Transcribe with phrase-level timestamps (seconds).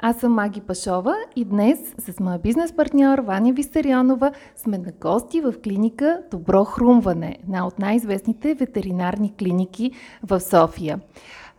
[0.00, 5.40] аз съм Маги Пашова и днес с моя бизнес партньор Ваня Висарионова сме на гости
[5.40, 9.90] в клиника Добро хрумване, една от най-известните ветеринарни клиники
[10.22, 11.00] в София.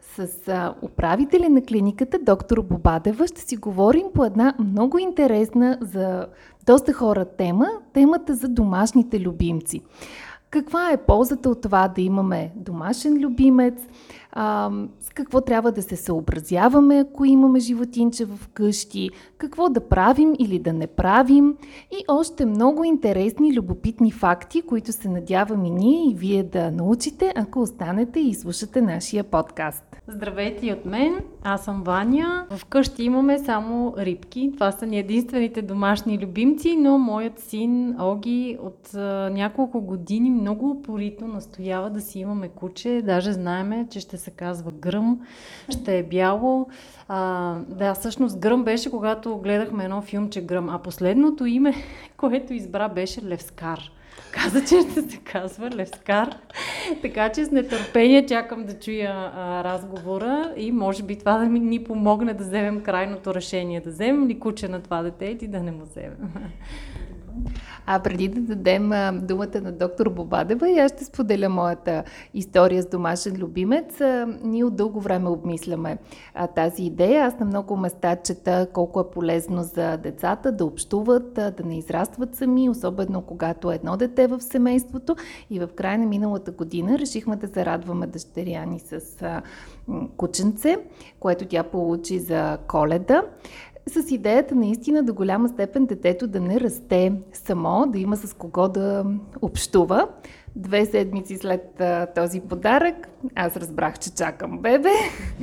[0.01, 0.27] С
[0.81, 6.27] управителя на клиниката, доктор Бобадева, ще си говорим по една много интересна за
[6.65, 9.81] доста хора тема, темата за домашните любимци.
[10.49, 13.87] Каква е ползата от това да имаме домашен любимец?
[14.31, 20.33] А, с какво трябва да се съобразяваме, ако имаме животинче в къщи, какво да правим
[20.39, 21.57] или да не правим
[21.91, 27.33] и още много интересни, любопитни факти, които се надявам и ние и вие да научите,
[27.35, 29.88] ако останете и слушате нашия подкаст.
[30.11, 32.45] Здравейте от мен, аз съм Ваня.
[32.51, 34.51] Вкъщи имаме само рибки.
[34.53, 40.69] Това са ни единствените домашни любимци, но моят син Оги от а, няколко години много
[40.69, 43.01] упорито настоява да си имаме куче.
[43.05, 45.19] Даже знаеме, че ще се казва Гръм,
[45.69, 46.67] ще е бяло.
[47.07, 51.73] А, да, всъщност Гръм беше, когато гледахме едно филмче Гръм, а последното име,
[52.17, 53.91] което избра, беше Левскар.
[54.31, 56.35] Каза, че ще се казва Левскар.
[57.01, 61.59] така че с нетърпение чакам да чуя а, разговора и може би това да ми
[61.59, 63.81] ни помогне да вземем крайното решение.
[63.81, 66.33] Да вземем ли куче на това дете или да не му вземем.
[67.85, 68.91] А преди да дадем
[69.27, 74.01] думата на доктор Бобадева, и аз ще споделя моята история с домашен любимец.
[74.43, 75.97] Ние от дълго време обмисляме
[76.55, 77.25] тази идея.
[77.25, 82.35] Аз на много места чета колко е полезно за децата да общуват, да не израстват
[82.35, 85.15] сами, особено когато е едно дете в семейството.
[85.49, 89.01] И в края на миналата година решихме да зарадваме дъщеря ни с
[90.17, 90.77] кученце,
[91.19, 93.23] което тя получи за коледа
[93.89, 98.67] с идеята наистина до голяма степен детето да не расте само, да има с кого
[98.67, 99.05] да
[99.41, 100.07] общува.
[100.55, 103.07] Две седмици след а, този подарък.
[103.35, 104.89] Аз разбрах, че чакам бебе,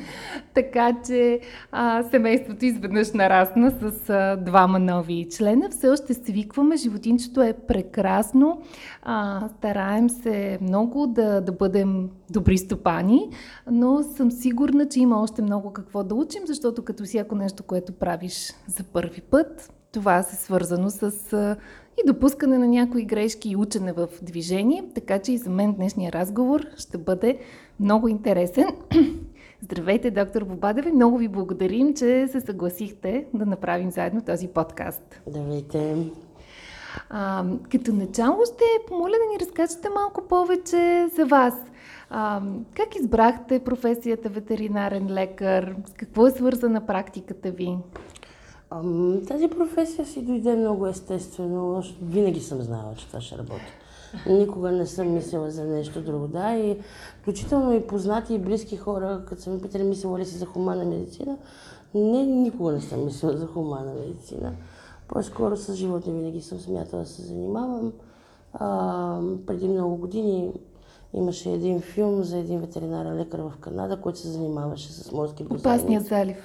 [0.55, 1.41] така че
[1.73, 5.71] а, семейството изведнъж нарасна с а, двама нови члена.
[5.71, 8.63] Все още свикваме, животинчето е прекрасно,
[9.03, 13.31] а, стараем се много да, да бъдем добри стопани,
[13.71, 17.93] но съм сигурна, че има още много какво да учим, защото като всяко нещо, което
[17.93, 21.57] правиш за първи път, това се свързано с
[21.99, 26.13] и допускане на някои грешки и учене в движение, така че и за мен днешния
[26.13, 27.39] разговор ще бъде
[27.81, 28.67] много интересен.
[29.63, 30.91] Здравейте, доктор Бобадева.
[30.91, 35.21] Много ви благодарим, че се съгласихте да направим заедно този подкаст.
[35.27, 35.97] Здравейте.
[37.11, 41.55] А, като начало ще помоля да ни разкажете малко повече за вас.
[42.11, 42.43] А,
[42.75, 45.77] как избрахте професията ветеринарен лекар?
[45.87, 47.77] С какво е свързана практиката ви?
[49.29, 51.83] Тази професия си дойде много естествено.
[52.03, 53.73] Винаги съм знала, че това ще работи.
[54.29, 56.29] Никога не съм мислила за нещо друго.
[56.29, 56.79] Да, и
[57.21, 60.85] включително и познати и близки хора, като са ми питали, мислила ли си за хуманна
[60.85, 61.37] медицина,
[61.95, 64.53] не, никога не съм мислила за хуманна медицина.
[65.09, 67.93] По-скоро с животни винаги съм смятала да се занимавам.
[68.53, 70.53] А, преди много години
[71.17, 75.69] Имаше един филм за един ветеринарен лекар в Канада, който се занимаваше с морски бозайници.
[75.69, 76.37] Опасния залив.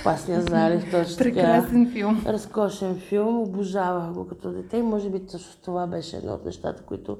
[0.00, 1.92] Опасния залив, точно Прекрасен така.
[1.92, 2.22] филм.
[2.26, 6.82] Разкошен филм, обожавах го като дете и може би точно това беше едно от нещата,
[6.82, 7.18] които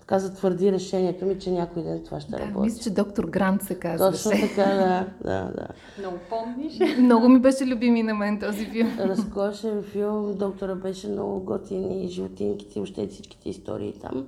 [0.00, 2.64] така затвърди решението ми, че някой ден това ще да, работи.
[2.64, 4.12] Мисля, че доктор Грант се казва.
[4.12, 5.68] Точно така, да, да, да.
[5.98, 6.78] Много помниш?
[6.98, 8.98] много ми беше любими на мен този филм.
[8.98, 14.26] Разкошен филм, доктора беше много готин и животинките, въобще всичките истории там.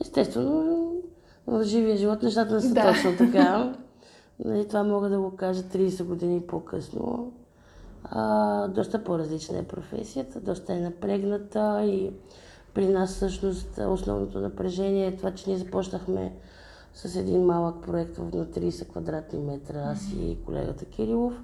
[0.00, 0.92] Естествено,
[1.48, 2.92] в живия живот нещата не са да.
[2.92, 3.74] точно така.
[4.44, 7.32] Нали, това мога да го кажа 30 години по-късно.
[8.04, 12.12] А, доста по-различна е професията, доста е напрегната и
[12.74, 16.32] при нас всъщност основното напрежение е това, че ние започнахме
[16.94, 21.34] с един малък проект на 30 квадратни метра, аз и колегата Кирилов.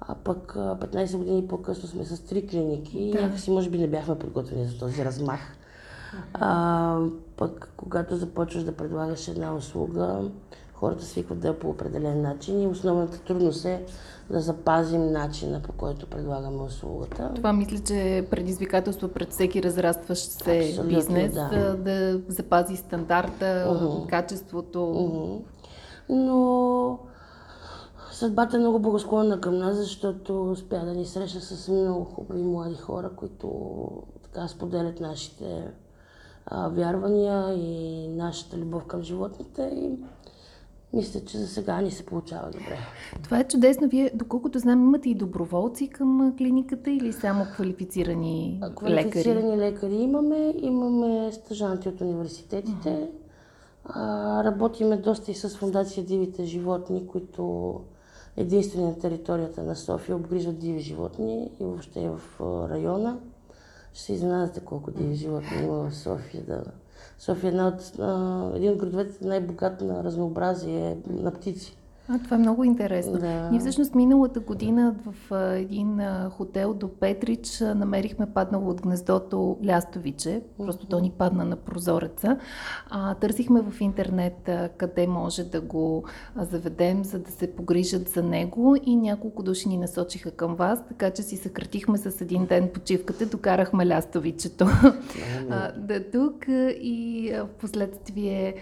[0.00, 3.18] А пък 15 години по-късно сме с три клиники да.
[3.18, 5.40] и някакси може би не бяхме подготвени за този размах.
[6.34, 6.98] А,
[7.36, 10.20] пък когато започваш да предлагаш една услуга,
[10.74, 13.84] хората свикват да е по определен начин и основната трудност е
[14.30, 17.30] да запазим начина по който предлагаме услугата.
[17.34, 21.76] Това мисля, че е предизвикателство пред всеки разрастващ се Абсолютно, бизнес да.
[21.76, 24.06] да, запази стандарта, uh-huh.
[24.06, 24.78] качеството.
[24.78, 25.40] Uh-huh.
[26.08, 26.98] Но
[28.12, 32.74] Съдбата е много благосклонна към нас, защото успя да ни среща с много хубави млади
[32.74, 33.48] хора, които
[34.22, 35.72] така споделят нашите
[36.46, 39.62] а, вярвания и нашата любов към животните.
[39.62, 39.90] И
[40.92, 42.78] мисля, че за сега ни се получава добре.
[43.22, 43.88] Това е чудесно.
[43.88, 49.60] Вие, доколкото знам, имате и доброволци към клиниката или само квалифицирани, Квалифицирани лекари?
[49.60, 53.08] лекари имаме, имаме стъжанти от университетите.
[53.84, 57.74] А, работиме доста и с фундация Дивите животни, които
[58.36, 62.20] единствени на територията на София обгрижват диви животни и въобще в
[62.70, 63.18] района.
[63.94, 66.42] Ще изненадате колко диви животни има в София.
[66.42, 66.64] Да.
[67.18, 71.76] София е една от, а, един от градовете най-богат на разнообразие на птици.
[72.08, 73.18] А, това е много интересно.
[73.18, 73.50] Да.
[73.50, 76.00] Ние всъщност миналата година в един
[76.30, 80.42] хотел до Петрич намерихме паднало от гнездото лястовиче.
[80.58, 82.38] Просто то ни падна на прозореца.
[82.90, 86.04] А, търсихме в интернет къде може да го
[86.36, 91.10] заведем, за да се погрижат за него и няколко души ни насочиха към вас, така
[91.10, 94.66] че си съкратихме с един ден почивката, докарахме лястовичето
[95.50, 96.44] а, да тук
[96.80, 98.54] и в последствие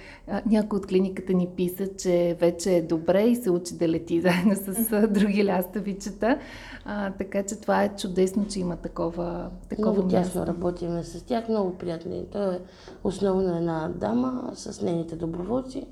[0.46, 4.54] някой от клиниката ни писа, че вече е добре и се учи да лети заедно
[4.56, 6.38] с други лястовичета.
[6.84, 10.32] А, така че това е чудесно, че има такова, такова Много място.
[10.32, 12.26] тясно работиме с тях, много приятни.
[12.32, 12.60] Той е
[13.04, 15.86] основно една дама с нейните доброволци.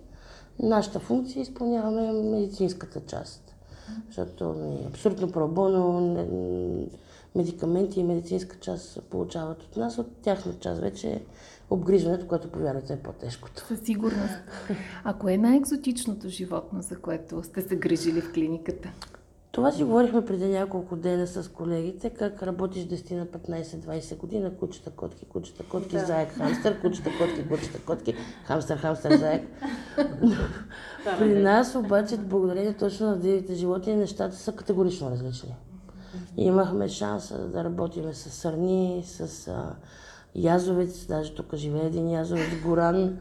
[0.62, 3.55] Нашата функция изпълняваме медицинската част.
[4.06, 6.00] Защото е абсолютно пробоно,
[7.34, 9.99] медикаменти и медицинска част получават от нас.
[9.99, 11.23] От тяхна част вече е
[11.70, 13.67] обгрижването, което повярвате е по-тежкото.
[13.67, 14.35] Със сигурност.
[15.05, 18.88] А кое е най-екзотичното животно, за което сте се грижили в клиниката?
[19.53, 24.91] Това си говорихме преди няколко дена с колегите, как работиш 10 на 15-20 година, кучета,
[24.91, 26.06] котки, кучета, котки, да.
[26.06, 29.49] заек, хамстър, кучета, котки, кучета, котки, хамстър, хамстър, заек.
[31.19, 35.55] При нас обаче, благодарение точно на дивите животни, нещата са категорично различни.
[36.37, 39.50] Имахме шанса да работим с сърни, с
[40.34, 43.19] язовец, даже тук живее един язовец, горан,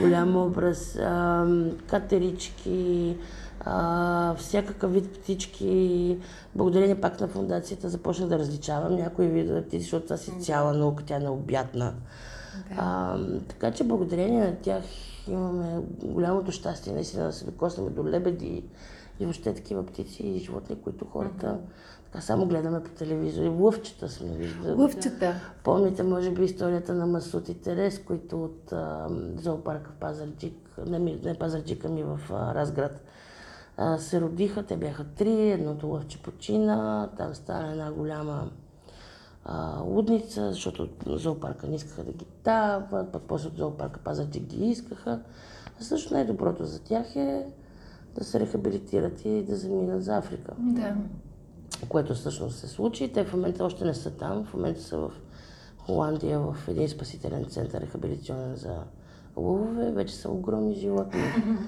[0.00, 1.46] голям образ, а,
[1.86, 3.16] катерички,
[3.60, 6.18] а, всякакъв вид птички.
[6.54, 11.04] Благодарение пак на фундацията започнах да различавам някои видове птици, защото това си цяла наука,
[11.06, 11.94] тя е необятна.
[12.76, 13.16] А,
[13.48, 14.84] така че благодарение на тях
[15.28, 18.64] имаме голямото щастие наистина да се докоснем до лебеди
[19.20, 21.58] и въобще такива птици и животни, които хората
[22.12, 23.50] така само гледаме по телевизора.
[23.50, 24.72] Лъвчета сме виждали.
[24.72, 25.34] Лъвчета.
[25.64, 29.06] Помните, може би, историята на Масут и Терес, които от а,
[29.36, 30.54] зоопарка в Пазарджик,
[30.86, 33.04] не, ми- не Пазарджик, ами в а, Разград,
[33.76, 34.62] а, се родиха.
[34.62, 38.50] Те бяха три, едното лъвче почина, там стана една голяма
[39.44, 44.66] а, лудница, защото зоопарка не искаха да ги дават, пък после от зоопарка Пазарджик ги
[44.66, 45.20] искаха.
[45.80, 47.46] А също най-доброто за тях е
[48.14, 50.94] да се рехабилитират и да заминат за Африка Да.
[51.86, 53.12] Което всъщност се случи.
[53.12, 55.10] Те в момента още не са там, в момента са в
[55.78, 58.76] Холандия, в един спасителен център, рехабилитационен за
[59.36, 59.92] лъвове.
[59.92, 61.20] Вече са огромни животни.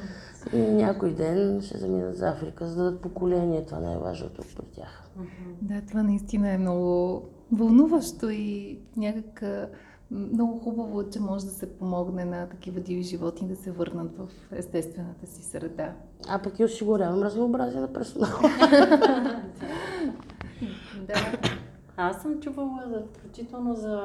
[0.52, 3.64] И някой ден ще заминат за Африка, за да дадат поколение.
[3.64, 5.10] Това най-важното при тях.
[5.62, 7.22] Да, това наистина е много
[7.52, 9.42] вълнуващо и някак
[10.10, 14.28] много хубаво, че може да се помогне на такива диви животни да се върнат в
[14.52, 15.92] естествената си среда.
[16.28, 18.30] А пък и осигурявам разнообразие на персонал.
[21.06, 21.38] Да.
[21.96, 24.02] Аз съм чувала за, включително за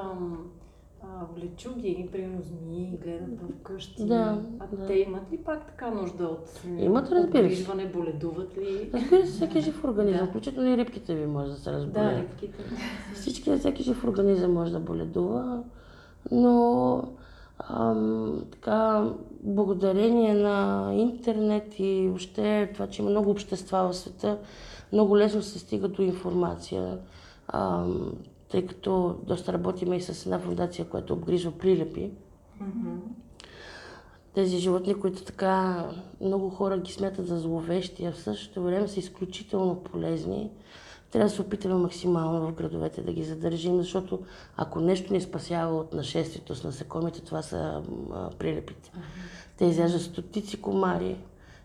[1.04, 1.07] а,
[1.44, 4.06] лечуги, примерно змии, гледат в къщи.
[4.06, 4.85] Да, а да.
[4.85, 7.92] те имат ли пак така нужда от Имат, разбира се.
[7.94, 8.90] боледуват ли?
[8.94, 10.30] Разбира се, всеки жив организъм, Да.
[10.30, 12.16] включително и рибките ви може да се разболеят.
[12.16, 12.64] Да, рибките.
[13.14, 15.64] Всички, всеки жив организъм може да боледува,
[16.32, 17.04] но
[17.60, 19.10] ам, така,
[19.44, 24.38] благодарение на интернет и въобще това, че има много общества в света,
[24.94, 26.98] много лесно се стига до информация,
[27.48, 28.14] ам,
[28.52, 32.12] тъй като доста работиме и с една фундация, която обгрижва прилепи.
[34.34, 35.86] Тези животни, които така
[36.22, 40.52] много хора ги смятат за зловещи, а в същото време са изключително полезни.
[41.16, 44.19] Трябва да се опитаме максимално в градовете да ги задържим, защото
[44.57, 47.81] ако нещо ни спасява от нашествието с насекомите, това са
[48.14, 48.92] а, прилепите.
[49.57, 51.18] Те изяждат стотици комари,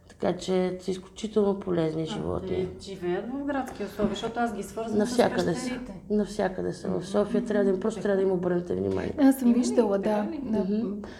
[0.09, 2.49] така че са изключително полезни животни.
[2.49, 5.62] Те живеят в градски условия, защото аз ги свързвам Навсякъде с са.
[5.62, 5.95] пещерите.
[6.11, 6.88] Навсякъде са.
[6.88, 9.14] В София трябва да им, просто трябва да им обърнете внимание.
[9.19, 10.28] Аз съм виждала, да.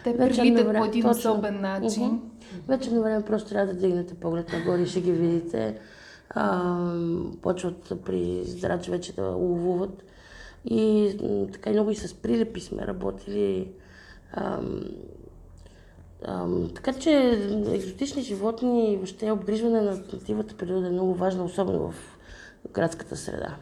[0.05, 2.21] Те прилитат по един особен начин.
[2.69, 5.79] Вече на време просто трябва да дигнете поглед нагоре и ще ги видите.
[6.31, 6.79] А,
[7.43, 10.05] почват при здрач вече да ловуват.
[10.65, 11.15] И
[11.53, 13.73] така и много и с прилепи сме работили.
[14.33, 14.61] А,
[16.25, 17.11] Ам, така че
[17.73, 19.97] екзотични животни и въобще обгрижване на
[20.27, 21.95] дивата природа е много важно, особено в
[22.73, 23.57] градската среда.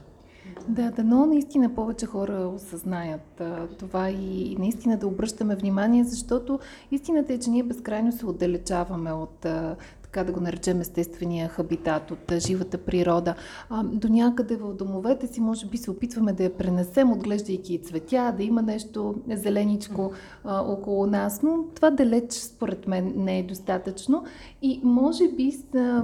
[0.69, 6.05] Да, да, но наистина повече хора осъзнаят а, това и, и наистина да обръщаме внимание,
[6.05, 6.59] защото
[6.91, 9.77] истината е, че ние безкрайно се отдалечаваме от а,
[10.19, 13.35] така да го наречем естествения хабитат, от живата природа.
[13.71, 18.35] А, до някъде в домовете си може би се опитваме да я пренесем, отглеждайки цветя,
[18.37, 20.13] да има нещо зеленичко
[20.45, 24.25] а, около нас, но това далеч според мен не е достатъчно.
[24.63, 26.03] И може би а,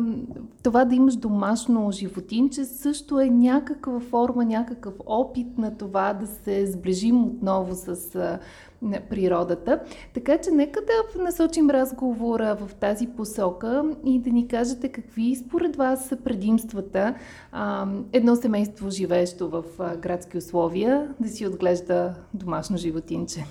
[0.62, 6.66] това да имаш домашно животинче също е някаква форма, някакъв опит на това да се
[6.66, 8.38] сближим отново с
[8.84, 9.80] на природата.
[10.14, 15.76] Така че нека да насочим разговора в тази посока и да ни кажете какви според
[15.76, 17.14] вас са предимствата
[17.52, 23.44] а, едно семейство, живеещо в а, градски условия, да си отглежда домашно животинче.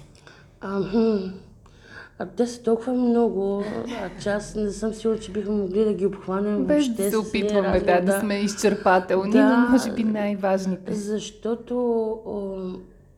[2.20, 3.64] А те са толкова много,
[4.02, 7.18] а че аз не съм сигурна, че бихме могли да ги обхванем Без да се
[7.18, 10.94] опитваме да, да сме изчерпателни, да, но може би най-важните.
[10.94, 11.76] Защото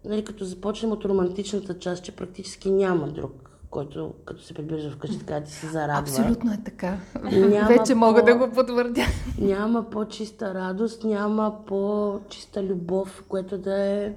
[0.06, 5.20] нали, като започнем от романтичната част, че практически няма друг, който като се приближа вкъщи,
[5.20, 6.00] така ти се зарадва.
[6.00, 6.98] Абсолютно е така.
[7.32, 8.00] Няма Вече по...
[8.00, 9.06] мога да го потвърдя.
[9.40, 14.14] Няма по-чиста радост, няма по-чиста любов, което да е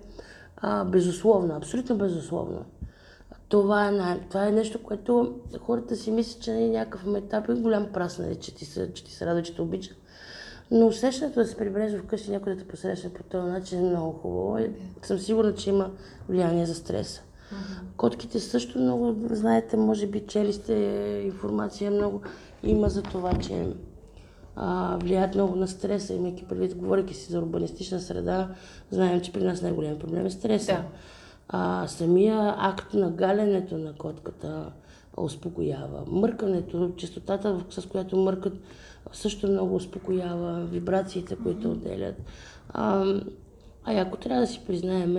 [0.56, 2.58] а, безусловна, абсолютно безусловна.
[3.48, 7.52] Това е, най- това е нещо, което хората си мислят, че е някакъв етап и
[7.60, 9.90] голям прас, нали, че ти се, че ти се радва, че те обича.
[10.70, 14.12] Но усещането да се прибереш вкъщи някой да те посрещне по този начин е много
[14.12, 14.58] хубаво.
[14.58, 14.70] И
[15.02, 15.90] съм сигурна, че има
[16.28, 17.22] влияние за стреса.
[17.96, 20.74] Котките също много, знаете, може би чели сте
[21.24, 22.22] информация много.
[22.62, 23.66] Има за това, че
[24.56, 28.48] а, влияят много на стреса, имайки предвид, говоряки си за урбанистична среда,
[28.90, 30.72] знаем, че при нас най-голям проблем е стреса.
[30.72, 30.84] Да.
[31.48, 34.72] А, самия акт на галенето на котката
[35.16, 36.02] успокоява.
[36.06, 38.52] Мъркането, частотата, с която мъркат,
[39.12, 42.14] също много успокоява, вибрациите, които отделят.
[42.68, 43.04] А,
[43.84, 45.16] а ако трябва да си признаем,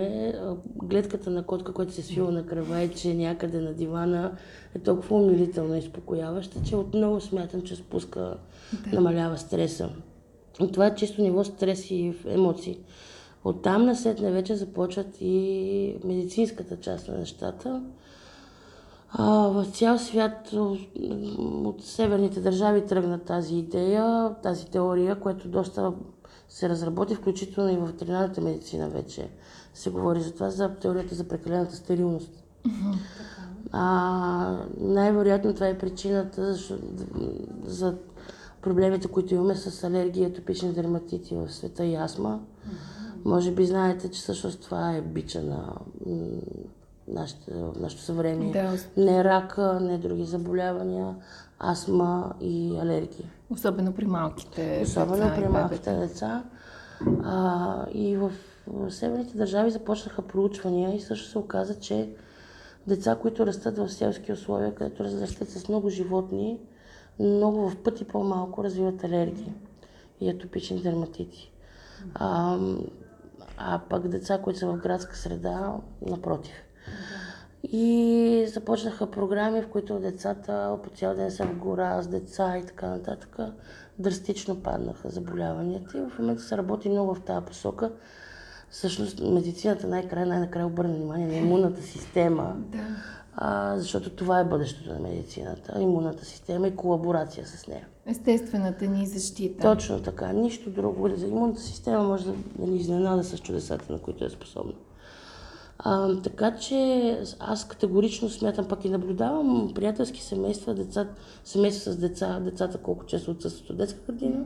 [0.82, 4.32] гледката на котка, която се свива на кръвайче някъде на дивана,
[4.74, 8.36] е толкова умилителна и успокояваща, че отново смятам, че спуска,
[8.72, 8.96] да.
[8.96, 9.90] намалява стреса.
[10.62, 12.78] И това е чисто ниво стрес и емоции.
[13.44, 17.82] Оттам насетне вече започват и медицинската част на нещата.
[19.12, 25.92] А, в цял свят от северните държави тръгна тази идея, тази теория, която доста
[26.48, 29.28] се разработи, включително и в ветеринарната медицина вече
[29.74, 32.44] се говори за това, за теорията за прекалената стерилност.
[33.72, 36.78] А, най-вероятно това е причината за,
[37.64, 37.94] за
[38.62, 42.38] проблемите, които имаме с алергия, атопични дерматити в света и астма.
[43.24, 45.74] Може би знаете, че всъщност това е бича на
[47.12, 48.52] нашето, нашето съвремие.
[48.52, 48.76] Да.
[48.96, 51.14] Не рака, не други заболявания,
[51.58, 53.30] астма и алергии.
[53.50, 55.34] Особено при малките Особено деца.
[55.36, 56.44] при малките деца.
[57.24, 58.32] А, и в,
[58.66, 62.10] в северните държави започнаха проучвания и също се оказа, че
[62.86, 66.58] деца, които растат в селски условия, където растат с много животни,
[67.20, 69.52] много в пъти по-малко развиват алергии
[70.20, 71.52] и атопични дерматити.
[72.14, 72.58] А,
[73.58, 75.74] а пък деца, които са в градска среда,
[76.06, 76.54] напротив.
[77.72, 82.66] И започнаха програми, в които децата по цял ден са в гора с деца и
[82.66, 83.38] така нататък.
[83.98, 87.92] Драстично паднаха заболяванията и в момента се работи много в тази посока.
[88.70, 92.56] Всъщност медицината най-край, най-накрая обърна внимание на имунната система.
[92.56, 92.78] Да.
[93.34, 95.80] А, защото това е бъдещето на медицината.
[95.80, 97.86] Имунната система и колаборация с нея.
[98.06, 99.62] Естествената ни защита.
[99.62, 100.32] Точно така.
[100.32, 101.08] Нищо друго.
[101.16, 104.72] За имунната система може да ни изненада с чудесата, на които е способна.
[105.82, 111.08] А, така че аз категорично смятам, пък и наблюдавам приятелски семейства, деца,
[111.44, 114.44] семейства с деца, децата колко често отсъстват от детска градина,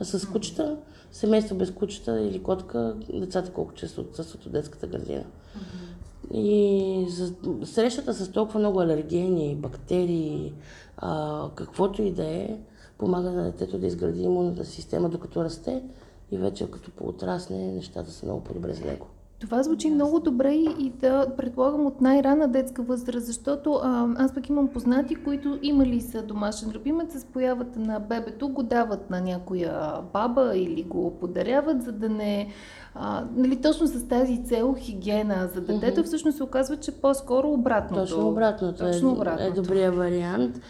[0.00, 0.76] а с кучета,
[1.12, 5.24] семейства без кучета или котка, децата колко често отсъстват от детската градина.
[6.34, 10.54] И за, срещата с толкова много алергени, бактерии,
[10.96, 12.58] а, каквото и да е,
[12.98, 15.82] помага на детето да изгради имунната система докато расте
[16.30, 19.06] и вече като поотрасне, нещата са много по-добре за него.
[19.40, 24.48] Това звучи много добре и да предполагам от най-рана детска възраст, защото а, аз пък
[24.48, 29.92] имам познати, които имали са домашен любимец, с появата на бебето го дават на някоя
[30.12, 32.48] баба или го подаряват, за да не...
[32.94, 36.04] А, нали, точно с тази цел хигиена за детето, mm-hmm.
[36.04, 38.02] всъщност се оказва, че по-скоро обратното.
[38.02, 39.42] Точно обратното, е Точно обратното.
[39.42, 40.60] е, е добрия вариант.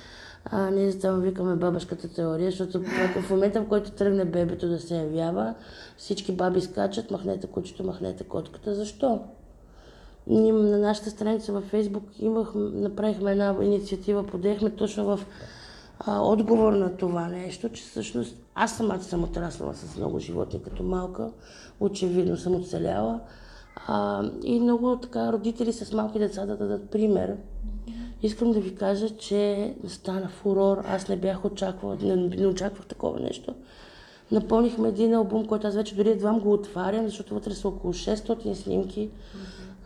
[0.51, 2.83] А, ние за това викаме бабашката теория, защото
[3.23, 5.55] в момента, в който тръгне бебето да се явява,
[5.97, 8.75] всички баби скачат, махнете кучето, махнете котката.
[8.75, 9.21] Защо?
[10.27, 15.21] ние на нашата страница във Фейсбук имах, направихме една инициатива, подехме точно в
[15.99, 20.83] а, отговор на това нещо, че всъщност аз самата съм отраснала с много животни като
[20.83, 21.31] малка,
[21.81, 23.21] очевидно съм оцеляла.
[23.87, 27.37] А, и много така родители с малки деца да дадат пример.
[28.27, 30.83] Искам да ви кажа, че стана фурор.
[30.89, 33.55] Аз не бях очаквала, не, не очаквах такова нещо.
[34.33, 38.53] Напълнихме един албум, който аз вече дори едва го отварям, защото вътре са около 600
[38.53, 39.11] снимки.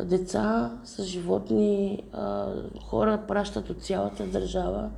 [0.04, 2.46] Деца с животни, а,
[2.84, 4.90] хора пращат от цялата държава.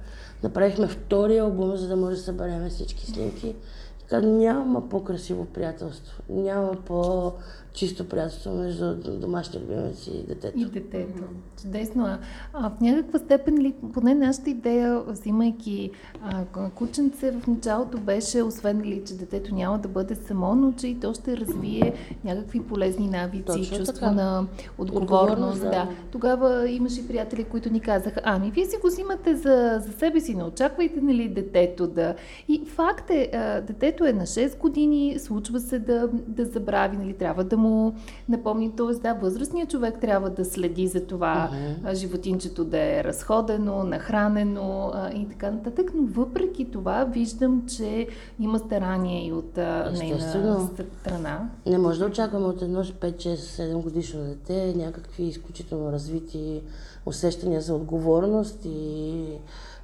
[0.43, 3.55] Направихме втори албум, за да може да съберем всички снимки.
[4.01, 7.33] Така няма по-красиво приятелство, няма по
[7.73, 10.59] чисто приятелство между домашни любимец и детето.
[10.59, 11.23] И детето.
[11.63, 12.05] Чудесно.
[12.05, 12.19] А,
[12.53, 15.91] а в някаква степен ли, поне нашата идея, взимайки
[16.23, 20.87] а, кученце в началото беше, освен ли, че детето няма да бъде само, но че
[20.89, 24.11] и то ще развие някакви полезни навици, Точно чувство така.
[24.11, 24.47] на
[24.79, 25.03] отговорност.
[25.03, 25.71] отговорност да.
[25.71, 25.89] да.
[26.11, 30.35] Тогава имаше приятели, които ни казаха, ами вие си го взимате за, за себе си,
[30.35, 32.15] не очаквайте нали, детето да...
[32.49, 37.13] И факт е, а, детето е на 6 години, случва се да, да забрави, нали,
[37.13, 37.95] трябва да му
[38.29, 38.77] напомни.
[38.77, 38.95] Т.е.
[38.95, 41.95] да, възрастният човек трябва да следи за това uh-huh.
[41.95, 45.91] животинчето да е разходено, нахранено а, и така нататък.
[45.95, 48.07] Но въпреки това виждам, че
[48.41, 50.69] има старание и от нейна
[51.01, 51.51] страна.
[51.67, 56.63] Не може да очакваме от едно 5-6-7 годишно дете някакви изключително развити
[57.07, 59.25] усещания за отговорност и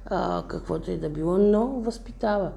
[0.05, 2.51] а, каквото и да било, но възпитава.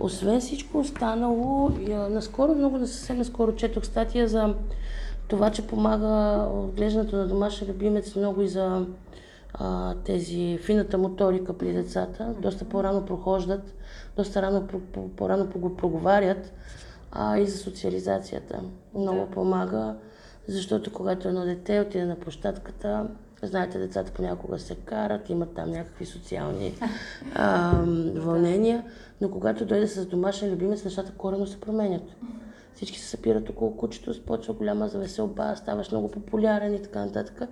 [0.00, 1.70] Освен всичко останало,
[2.10, 4.54] наскоро, много да съвсем наскоро четох статия за
[5.28, 8.86] това, че помага отглеждането на домашен любимец много и за
[9.54, 12.34] а, тези фината моторика при децата.
[12.40, 13.74] Доста по-рано прохождат,
[14.16, 14.68] доста рано,
[15.16, 16.52] по-рано го проговарят
[17.12, 18.60] а, и за социализацията.
[18.94, 19.94] Много помага,
[20.46, 23.06] защото когато едно дете отиде на площадката,
[23.42, 26.74] Знаете, децата понякога се карат, имат там някакви социални
[27.34, 27.72] а,
[28.14, 28.84] вълнения,
[29.20, 32.02] но когато дойде с домашен любимец, нещата корено се променят.
[32.78, 37.42] Всички се събират около кучето, започва голяма завеселба, ставаш много популярен и така нататък.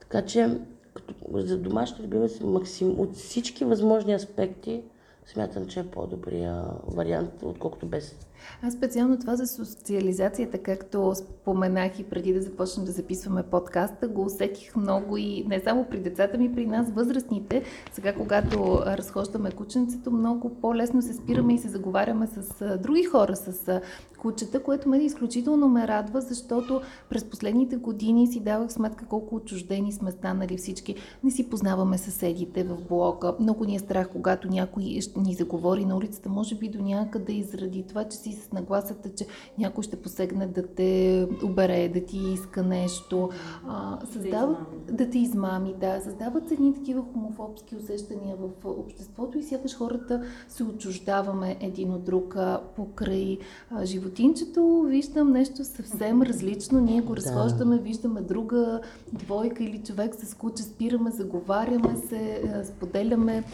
[0.00, 0.60] Така че
[0.94, 4.82] като, за домашен любимец максим, от всички възможни аспекти
[5.26, 8.16] смятам, че е по-добрия вариант, отколкото без.
[8.62, 14.22] Аз специално това за социализацията, както споменах и преди да започнем да записваме подкаста, го
[14.22, 17.62] усетих много и не само при децата ми, при нас, възрастните.
[17.92, 23.80] Сега, когато разхождаме кученцето, много по-лесно се спираме и се заговаряме с други хора, с
[24.18, 29.92] кучета, което мен изключително ме радва, защото през последните години си давах сметка колко отчуждени
[29.92, 30.94] сме станали всички.
[31.24, 33.34] Не си познаваме съседите в блока.
[33.40, 37.42] Много ни е страх, когато някой ни заговори на улицата, може би до някъде и
[37.42, 39.26] заради това, че си с нагласата, че
[39.58, 43.30] някой ще посегне да те обере, да ти иска нещо.
[43.68, 46.00] А, създава, да те измами, да.
[46.00, 52.04] Създават се едни такива хомофобски усещания в обществото и сякаш хората се отчуждаваме един от
[52.04, 52.36] друг
[52.76, 53.38] покрай
[53.84, 54.86] животинчето.
[54.88, 56.80] Виждам нещо съвсем различно.
[56.80, 58.80] Ние го разхождаме, виждаме друга
[59.12, 63.44] двойка или човек с куче, спираме, заговаряме се, споделяме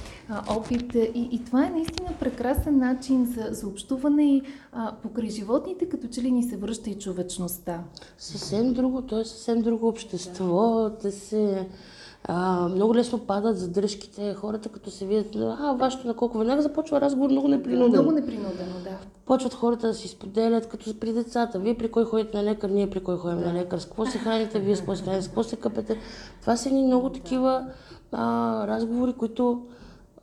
[0.49, 0.95] опит.
[0.95, 6.09] И, и това е наистина прекрасен начин за, за общуване и а, покрай животните, като
[6.09, 7.81] че ли ни се връща и човечността.
[8.19, 10.91] Съвсем друго, то е съвсем друго общество.
[11.03, 11.69] Те се
[12.25, 14.35] а, много лесно падат задръжките.
[14.35, 18.03] Хората, като се видят, а, вашето на колко веднага започва разговор много непринудено.
[18.03, 18.97] Много непринудено, да.
[19.27, 21.59] Почват хората да си споделят, като при децата.
[21.59, 23.47] Вие при кой ходите на лекар, ние при кой ходим да.
[23.47, 25.99] на лекар, с какво се храните, вие с какво се храните, с какво се къпете.
[26.41, 27.67] Това са ни много такива
[28.13, 29.63] а, разговори, които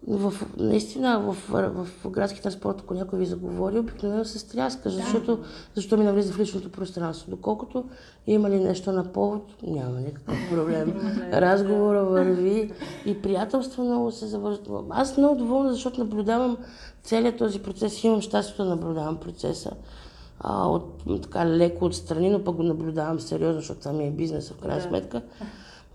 [0.07, 5.39] в, наистина в, в, в градски транспорт, ако някой ви заговори, обикновено се стряска, защото
[5.75, 7.31] защо ми навлиза в личното пространство.
[7.31, 7.85] Доколкото
[8.27, 10.93] има ли нещо на повод, няма никакъв проблем.
[11.33, 12.71] Разговора върви
[13.05, 14.83] и приятелство много се завършва.
[14.89, 16.57] Аз съм много доволна, защото наблюдавам
[17.03, 18.03] целият този процес.
[18.03, 19.71] Имам щастието да наблюдавам процеса
[20.39, 24.49] а, от, така леко отстрани, но пък го наблюдавам сериозно, защото това ми е бизнес
[24.49, 25.21] в крайна сметка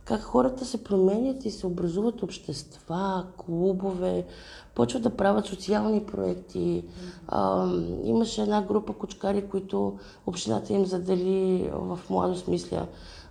[0.05, 4.27] как хората се променят и се образуват общества, клубове,
[4.75, 6.85] почват да правят социални проекти.
[7.29, 7.71] А,
[8.05, 12.87] имаше една група кучкари, които общината им задели в младост, мисля,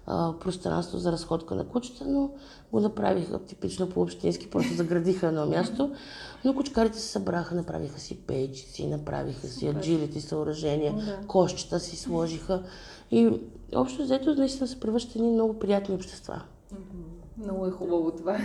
[0.07, 2.31] а, пространство за разходка на кучета, но
[2.71, 5.91] го направиха типично по-общински, просто заградиха едно място.
[6.45, 11.27] Но кучкарите се събраха, направиха си пейчици, направиха си аджилите съоръжения, да.
[11.27, 12.63] кошчета си сложиха.
[13.11, 13.29] И
[13.75, 16.41] общо взето наистина се превръщат едни много приятни общества.
[17.37, 18.37] Много е хубаво това.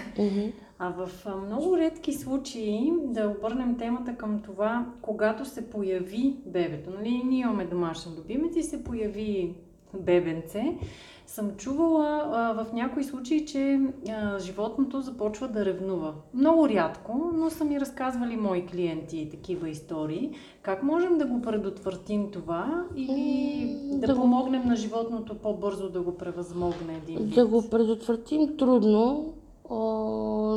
[0.79, 1.11] А в
[1.47, 6.91] много редки случаи да обърнем темата към това, когато се появи бебето.
[6.91, 9.55] Нали, ние имаме домашен любимец и се появи
[9.95, 10.79] бебенце.
[11.27, 16.13] Съм чувала а, в някои случаи, че а, животното започва да ревнува.
[16.35, 20.31] Много рядко, но са ми разказвали мои клиенти такива истории.
[20.63, 26.01] Как можем да го предотвратим това или да, да го- помогнем на животното по-бързо да
[26.01, 27.35] го превъзмогне един вид?
[27.35, 29.33] Да го предотвратим трудно.
[29.71, 29.77] О,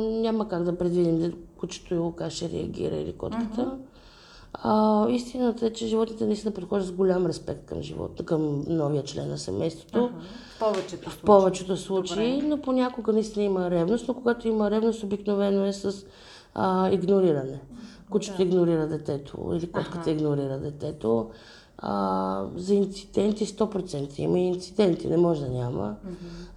[0.00, 3.78] няма как да предвидим да кучето как ще реагира или котката.
[4.54, 9.28] А, истината е, че животните наистина подхождат с голям респект към живота, към новия член
[9.28, 10.04] на семейството.
[10.04, 10.14] Аха,
[10.56, 15.64] В повечето В повечето случаи, но понякога наистина има ревност, но когато има ревност, обикновено
[15.64, 16.04] е с
[16.54, 17.60] а, игнориране.
[18.10, 21.30] Кучето игнорира детето или котката игнорира детето.
[21.78, 25.96] А, за инциденти 100% има и инциденти, не може да няма.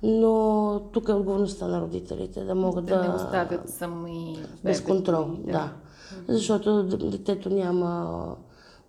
[0.04, 2.98] Но тук е отговорността на родителите да могат да...
[2.98, 5.70] Да не оставят сами Без контрол, и да.
[6.28, 8.36] Защото детето няма,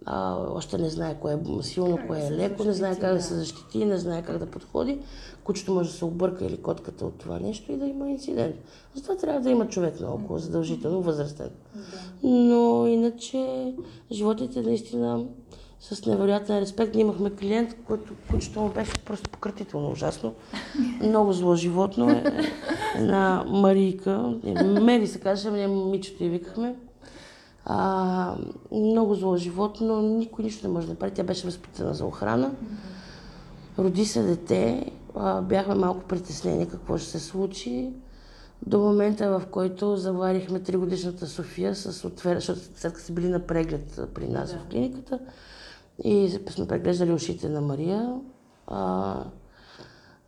[0.04, 3.34] а, още не знае кое е силно, кое е леко, не знае как да се
[3.34, 4.98] защити, не знае как да подходи.
[5.44, 8.54] Кучето може да се обърка или котката от това нещо и да има инцидент.
[8.94, 11.50] Затова трябва да има човек наоколо, задължително възрастен.
[12.22, 13.74] Но иначе
[14.12, 15.24] животните наистина
[15.80, 16.94] с невероятен респект.
[16.94, 20.34] Ние имахме клиент, който кучето му беше просто пократително ужасно.
[21.02, 22.24] Много зло животно е.
[22.96, 24.34] Една Марийка,
[24.82, 26.74] Мери се казваше, ние момичето и викахме.
[27.66, 28.36] А,
[28.72, 31.14] много зло животно, никой нищо не може да направи.
[31.14, 32.54] Тя беше възпитана за охрана.
[33.78, 37.92] Роди се дете, а, бяхме малко притеснени какво ще се случи.
[38.66, 42.34] До момента, в който заварихме тригодишната София, с отвер...
[42.34, 45.18] защото след като са били на преглед при нас в клиниката
[46.04, 48.14] и сме преглеждали ушите на Мария,
[48.66, 49.24] а,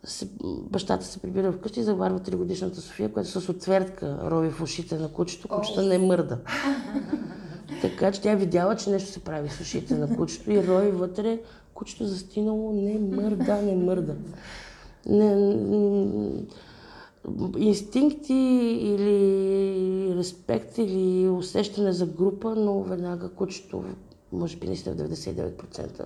[0.06, 4.98] се, бащата се прибира вкъщи и заварва тригодишната София, която с отвертка рови в ушите
[4.98, 6.38] на кучето, кучето не мърда.
[7.82, 10.90] Така че тя е видяла, че нещо се прави с ушите на кучето и рои
[10.90, 11.40] вътре,
[11.74, 14.14] кучето застинало, не мърда, не мърда.
[15.06, 15.56] Не,
[17.58, 18.34] инстинкти
[18.82, 23.84] или респект или усещане за група, но веднага кучето,
[24.32, 26.04] може би наистина в 99%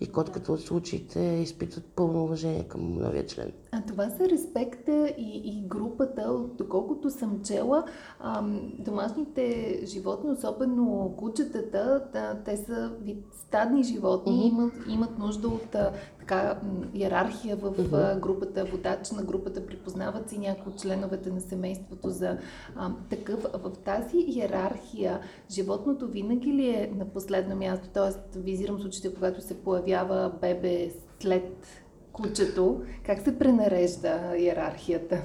[0.00, 3.52] и котката от случаите изпитват пълно уважение към новия член.
[3.72, 7.84] А това са респекта и, и групата, от- доколкото съм чела,
[8.20, 9.44] ам, домашните
[9.84, 11.72] животни, особено кучетата,
[12.12, 14.46] да, те са вид стадни животни, Мгм.
[14.52, 15.92] имат, имат нужда от а,
[16.26, 16.58] така
[16.94, 22.38] иерархия в а, групата, водач на групата, припознават си някои от членовете на семейството за
[22.76, 23.46] ам, такъв.
[23.54, 27.88] В тази иерархия животното винаги ли е на последно място?
[27.94, 31.66] Тоест, визирам случаите, когато се появява бебе след
[32.12, 35.22] кучето, как се пренарежда иерархията?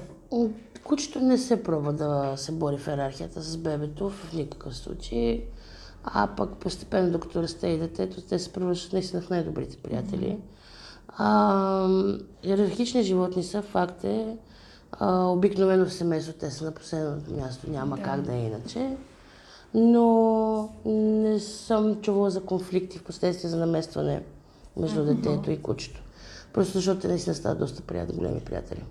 [0.84, 5.44] Кучето не се пробва да се бори в иерархията с бебето в никакъв случай.
[6.04, 10.38] А пък постепенно, докато расте и детето, те се превръщат наистина в най-добрите приятели.
[10.38, 10.59] А,
[12.42, 14.36] иерархични животни са, факт е,
[14.92, 18.02] а, обикновено в семейство те са на последното място, няма Да.
[18.02, 18.96] как да е иначе.
[19.74, 24.22] Но не съм чувала за конфликти в последствие за наместване
[24.76, 26.02] между детето и кучето.
[26.52, 28.84] Просто защото те наистина стават доста приятели, големи приятели.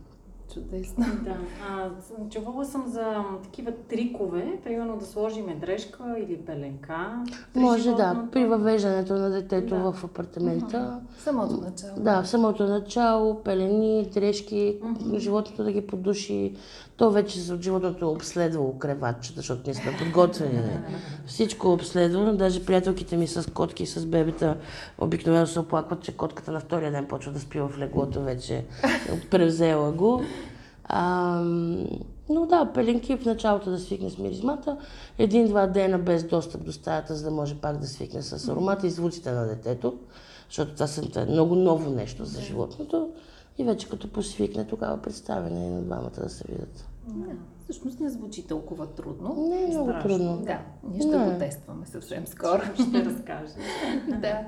[0.54, 1.06] Чудесно.
[1.24, 1.38] Да.
[1.70, 1.90] А,
[2.30, 7.24] чувала съм за такива трикове, примерно да сложиме дрежка или пеленка.
[7.56, 8.32] Може да, животното.
[8.32, 9.92] при въвеждането на детето Да.
[9.92, 11.02] в апартамента.
[11.18, 11.92] В самото начало.
[11.98, 14.80] Да, в самото начало, пелени, дрежки,
[15.16, 16.54] животното да ги подуши.
[17.00, 20.54] То вече за- животното е обследвало креватчета, защото ние сме подготвени.
[20.54, 20.84] Не?
[21.26, 22.36] Всичко е обследвано.
[22.36, 24.58] Даже приятелките ми с котки и с бебета
[24.98, 28.66] обикновено се оплакват, че котката на втория ден почва да спива в леглото вече.
[29.32, 30.22] Превзела го.
[30.84, 31.88] Ам,
[32.30, 34.78] но да, пеленки в началото да свикне с миризмата,
[35.18, 38.90] един-два дена без достъп до стаята, за да може пак да свикне с аромата и
[38.90, 39.98] звуците на детето,
[40.50, 43.10] защото това е много ново нещо за животното.
[43.60, 46.88] И вече като посвикне, тогава представяне и на двамата да се видят.
[47.08, 47.32] Да.
[47.64, 49.36] Всъщност не звучи толкова трудно.
[49.50, 50.10] Не е много Страшно.
[50.10, 50.38] трудно.
[50.38, 51.32] Да, ние ще Не.
[51.32, 52.62] го тестваме съвсем скоро.
[52.74, 53.54] Ще разкажа.
[54.22, 54.40] да.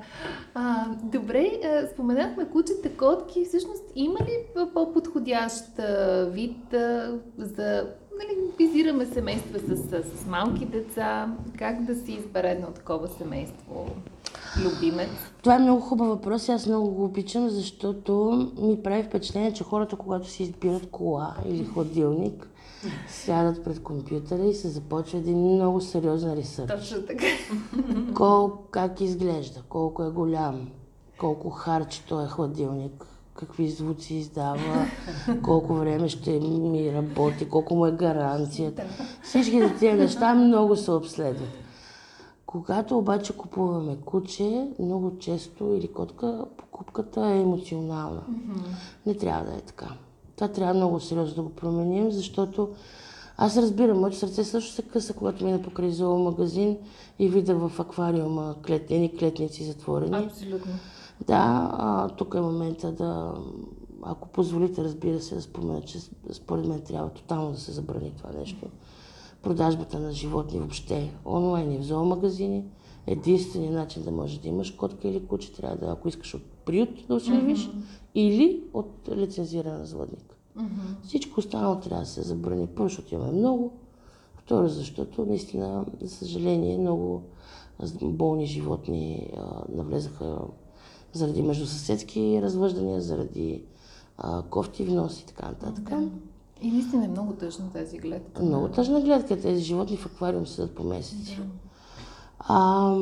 [0.54, 3.44] А, добре, а, споменахме кучета, котки.
[3.44, 7.86] Всъщност има ли по-подходящ а, вид а, за...
[8.18, 11.36] Нали, визираме семейства с, с, с малки деца.
[11.58, 13.86] Как да си избере едно такова семейство?
[14.60, 15.08] Любимец.
[15.42, 18.12] Това е много хубав въпрос и аз много го обичам, защото
[18.60, 22.48] ми прави впечатление, че хората, когато си избират кола или хладилник,
[23.08, 26.68] сядат пред компютъра и се започва един много сериозен ресърч.
[26.68, 27.26] Точно така.
[28.14, 30.68] Кол, как изглежда, колко е голям,
[31.18, 34.86] колко харчи той е хладилник, какви звуци издава,
[35.42, 38.82] колко време ще ми работи, колко му е гаранцията.
[39.22, 41.61] Всички тези неща много се обследват.
[42.52, 48.20] Когато обаче купуваме куче, много често или котка, покупката е емоционална.
[48.20, 49.06] Mm-hmm.
[49.06, 49.88] Не трябва да е така.
[50.36, 52.68] Това трябва много сериозно да го променим, защото
[53.36, 56.78] аз разбирам, моето сърце също се къса, когато мина покрай зоомагазин
[57.18, 60.16] и видя в аквариума клетени клетници затворени.
[60.16, 60.72] Абсолютно.
[61.26, 63.34] Да, а, тук е момента да,
[64.02, 65.98] ако позволите, разбира се, да спомена, че
[66.32, 68.66] според мен трябва тотално да се забрани това нещо.
[69.42, 72.64] Продажбата на животни въобще онлайн и в зоомагазини.
[73.06, 77.06] Единственият начин да можеш да имаш котка или куче трябва да, ако искаш от приют
[77.08, 77.82] да осигуриш, mm-hmm.
[78.14, 80.36] или от лицензиран разводник.
[80.58, 81.02] Mm-hmm.
[81.02, 82.66] Всичко останало трябва да се забрани.
[82.66, 83.72] Първо, защото имаме много.
[84.36, 87.22] Второ, защото наистина, за съжаление, много
[88.02, 90.38] болни животни а, навлезаха
[91.12, 93.62] заради междусъседски развъждания, заради
[94.18, 95.84] а, кофти внос и така нататък.
[95.84, 96.08] Да.
[96.62, 98.42] И наистина е много тъжна тази гледка.
[98.42, 99.40] Много тъжна гледка.
[99.40, 101.36] Тези животни в аквариум седат по месеци.
[101.36, 101.42] Да.
[102.38, 102.96] А,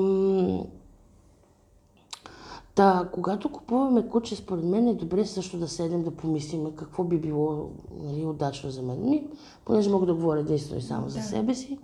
[2.74, 7.18] Та, когато купуваме куче, според мен е добре също да седнем да помислим какво би
[7.18, 7.68] било
[8.02, 9.10] нали, удачно за мен.
[9.10, 9.26] Ми,
[9.64, 11.10] понеже мога да говоря единствено и само да.
[11.10, 11.78] за себе си.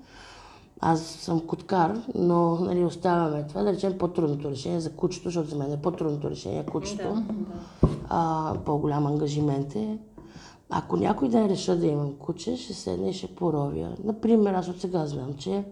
[0.81, 5.57] Аз съм коткар, но нали, оставяме това, да речем по-трудното решение за кучето, защото за
[5.57, 7.09] мен е по-трудното решение кучето.
[7.09, 7.89] Да, да.
[8.09, 9.99] А, по-голям ангажимент е.
[10.71, 13.97] Ако някой ден реша да имам куче, ще седне и ще поровя.
[14.05, 15.65] Например, аз от сега знам, че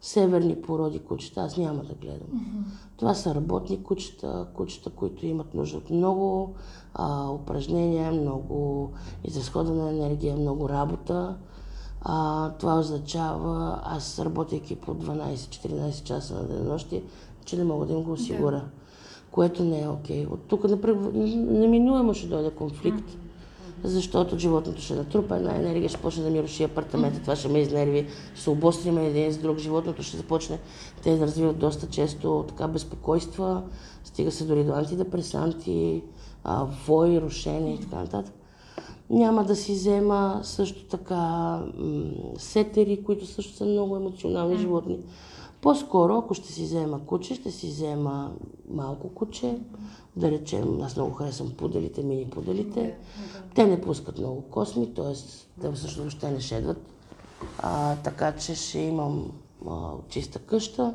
[0.00, 2.28] северни породи кучета, аз няма да гледам.
[2.28, 2.96] Mm-hmm.
[2.96, 6.54] Това са работни кучета, кучета, които имат нужда от много
[6.94, 8.90] а, упражнения, много
[9.24, 11.36] изразходена енергия, много работа.
[12.00, 17.02] А, това означава, аз работейки по 12-14 часа на денонощи,
[17.44, 18.56] че не мога да им го осигуря.
[18.56, 19.30] Yeah.
[19.30, 20.26] Което не е окей.
[20.26, 20.32] Okay.
[20.32, 20.64] От тук
[21.24, 23.10] неминуемо ще дойде конфликт.
[23.10, 23.23] Mm-hmm
[23.84, 27.58] защото животното ще натрупа една енергия, ще почне да ми руши апартамента, това ще ме
[27.58, 30.58] изнерви, ще се обостриме един с друг, животното ще започне,
[31.02, 33.62] те да развиват доста често така безпокойства,
[34.04, 36.02] стига се дори до антидепресанти,
[36.44, 38.34] а, вой, рушение и така нататък.
[39.10, 41.62] Няма да си взема също така
[42.38, 44.98] сетери, които също са много емоционални животни.
[45.60, 48.32] По-скоро, ако ще си взема куче, ще си взема
[48.70, 49.58] малко куче,
[50.16, 52.82] да речем, аз много харесвам пуделите, мини пуделите.
[52.82, 53.42] Да.
[53.54, 55.14] Те не пускат много косми, т.е.
[55.60, 56.78] те всъщност въобще не шедват.
[57.58, 59.32] А, така че ще имам
[59.70, 60.94] а, чиста къща,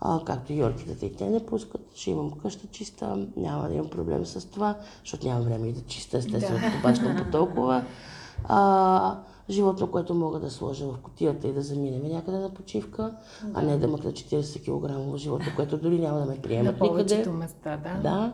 [0.00, 1.80] а, както и оркидата и те не пускат.
[1.94, 5.80] Ще имам къща чиста, няма да имам проблем с това, защото нямам време и да
[5.80, 6.88] чиста, естествено, да.
[6.88, 7.84] бачкам по толкова.
[8.44, 9.18] А,
[9.50, 13.50] животно, което мога да сложа в котията и да заминем някъде на почивка, да.
[13.54, 17.30] а не да мъкна 40 кг животно, което дори няма да ме приемат на никъде.
[17.30, 18.00] места, да.
[18.02, 18.32] Да.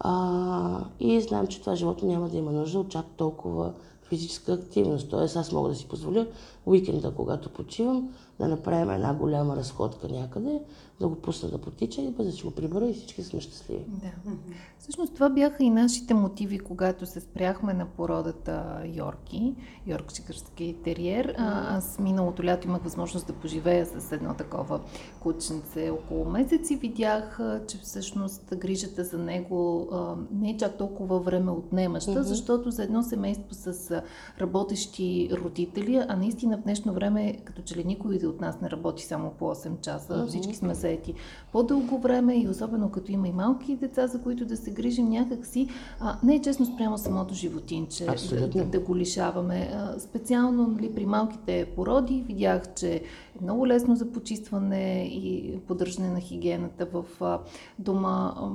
[0.00, 5.10] А, и знам, че това животно няма да има нужда от чак толкова физическа активност.
[5.10, 6.26] Тоест аз мога да си позволя
[6.66, 10.60] уикенда, когато почивам, да направим една голяма разходка някъде,
[11.00, 13.84] да го пусна да потича и да си го прибера и всички сме щастливи.
[13.88, 14.32] Да.
[14.78, 19.54] Всъщност това бяха и нашите мотиви, когато се спряхме на породата Йорки,
[19.86, 21.34] Йоркшикърски териер.
[21.38, 24.80] Аз миналото лято имах възможност да поживея с едно такова
[25.20, 29.88] кученце около месец и видях, че всъщност грижата за него
[30.32, 32.20] не е чак толкова време отнемаща, mm-hmm.
[32.20, 34.02] защото за едно семейство с
[34.40, 39.04] работещи родители, а наистина в днешно време, като че ли никой от нас не работи
[39.04, 40.26] само по 8 часа, mm-hmm.
[40.26, 41.14] всички сме заети
[41.52, 45.68] по-дълго време и особено като има и малки деца, за които да се грижим някакси,
[46.00, 48.06] а, не е честно спрямо самото животинче
[48.54, 49.70] да, да го лишаваме.
[49.74, 53.02] А, специално нали, при малките породи видях, че е
[53.42, 57.38] много лесно за почистване и поддържане на хигиената в а,
[57.78, 58.34] дома.
[58.36, 58.50] А,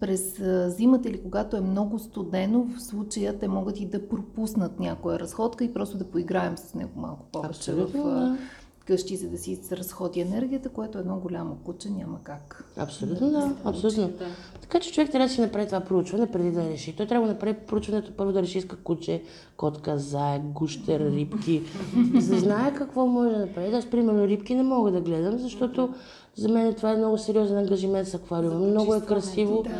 [0.00, 0.42] през
[0.76, 5.64] зимата или когато е много студено, в случая те могат и да пропуснат някоя разходка
[5.64, 8.38] и просто да поиграем с него малко повече Абсолютно, в
[8.86, 12.64] къщи, за да си разходи енергията, което едно голямо куче, няма как.
[12.76, 14.08] Абсолютно, да, абсолютно.
[14.08, 14.26] Да.
[14.60, 16.96] Така че човек трябва да си направи това проучване преди да реши.
[16.96, 19.22] Той трябва да направи проучването първо да реши иска куче,
[19.56, 21.62] котка, заек, гущер, рибки,
[22.18, 23.74] за да знае какво може да направи.
[23.74, 25.94] Аз, примерно, рибки не мога да гледам, защото
[26.36, 28.58] за мен това е много сериозен ангажимент с аквариума.
[28.58, 29.70] Много е красиво, да.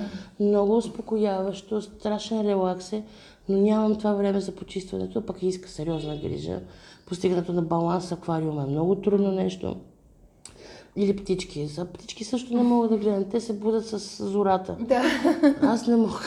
[0.44, 3.04] много успокояващо, страшен релакс е,
[3.48, 6.60] но нямам това време за почистването, пък иска сериозна грижа
[7.06, 9.76] постигането на баланс аквариума е много трудно нещо.
[10.96, 11.66] Или птички.
[11.66, 13.24] За птички също не мога да гледам.
[13.24, 14.76] Те се будат с зората.
[14.80, 15.02] Да.
[15.62, 16.20] Аз не мога.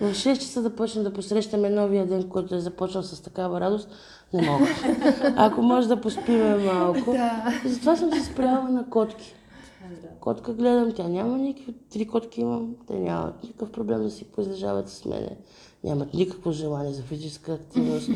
[0.00, 3.88] В 6 часа да почнем да посрещаме новия ден, който е започнал с такава радост,
[4.32, 4.66] не мога.
[5.36, 7.12] Ако може да поспиме малко.
[7.12, 7.60] Да.
[7.64, 9.34] Затова съм се спряла на котки.
[10.20, 14.88] Котка гледам, тя няма никакви, три котки имам, те нямат никакъв проблем да си поизлежават
[14.88, 15.36] с мене
[15.84, 18.10] нямат никакво желание за физическа активност,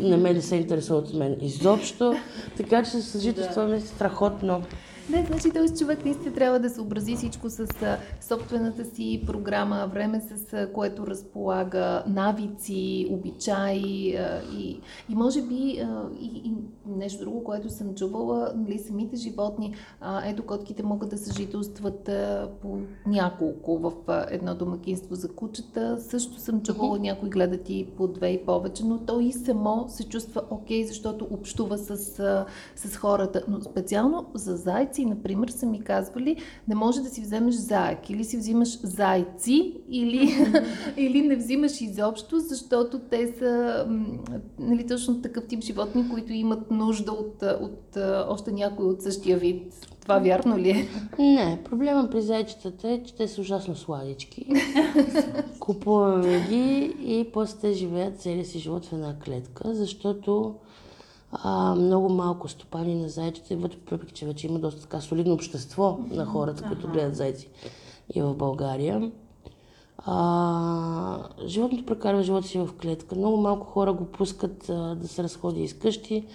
[0.00, 2.14] не ме да се интересуват от мен изобщо,
[2.56, 3.86] така че съжителстваме да.
[3.86, 4.62] страхотно.
[5.10, 7.66] Не, значи този човек наистина трябва да съобрази всичко с
[8.20, 14.16] собствената си програма, време с което разполага, навици, обичаи
[14.52, 15.54] и, и може би
[16.20, 16.54] и, и
[16.86, 19.74] нещо друго, което съм чувала, нали, самите животни,
[20.24, 22.10] ето котките могат да съжителстват
[22.62, 23.92] по няколко в
[24.30, 25.96] едно домакинство за кучета.
[26.00, 27.02] Също съм чувала, mm-hmm.
[27.02, 30.88] някои гледат и по две и повече, но то и само се чувства окей, okay,
[30.88, 31.96] защото общува с,
[32.76, 33.42] с хората.
[33.48, 36.36] Но специално за зайци, например, са ми казвали,
[36.68, 38.10] не може да си вземеш заек.
[38.10, 40.30] Или си взимаш зайци, или,
[40.96, 43.86] или не взимаш изобщо, защото те са
[44.58, 47.96] нали, точно такъв тип животни, които имат нужда от, от, от
[48.28, 49.86] още някой от същия вид.
[50.02, 50.88] Това вярно ли е?
[51.18, 54.46] Не, проблема при зайчетата е, че те са ужасно сладички.
[55.58, 60.54] Купуваме ги и после те живеят целия си живот в една клетка, защото
[61.32, 66.26] а, много малко стопани на зайчета, въпреки че вече има доста така солидно общество на
[66.26, 67.48] хората, които гледат зайци
[68.14, 69.10] и в България.
[69.98, 73.14] А, животното прекарва живота си в клетка.
[73.14, 76.26] Много малко хора го пускат а, да се разходи из къщи.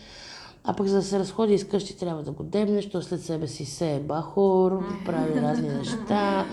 [0.63, 3.47] А пък за да се разходи из къщи трябва да го дебнеш, то след себе
[3.47, 6.45] си сее бахор, прави разни неща.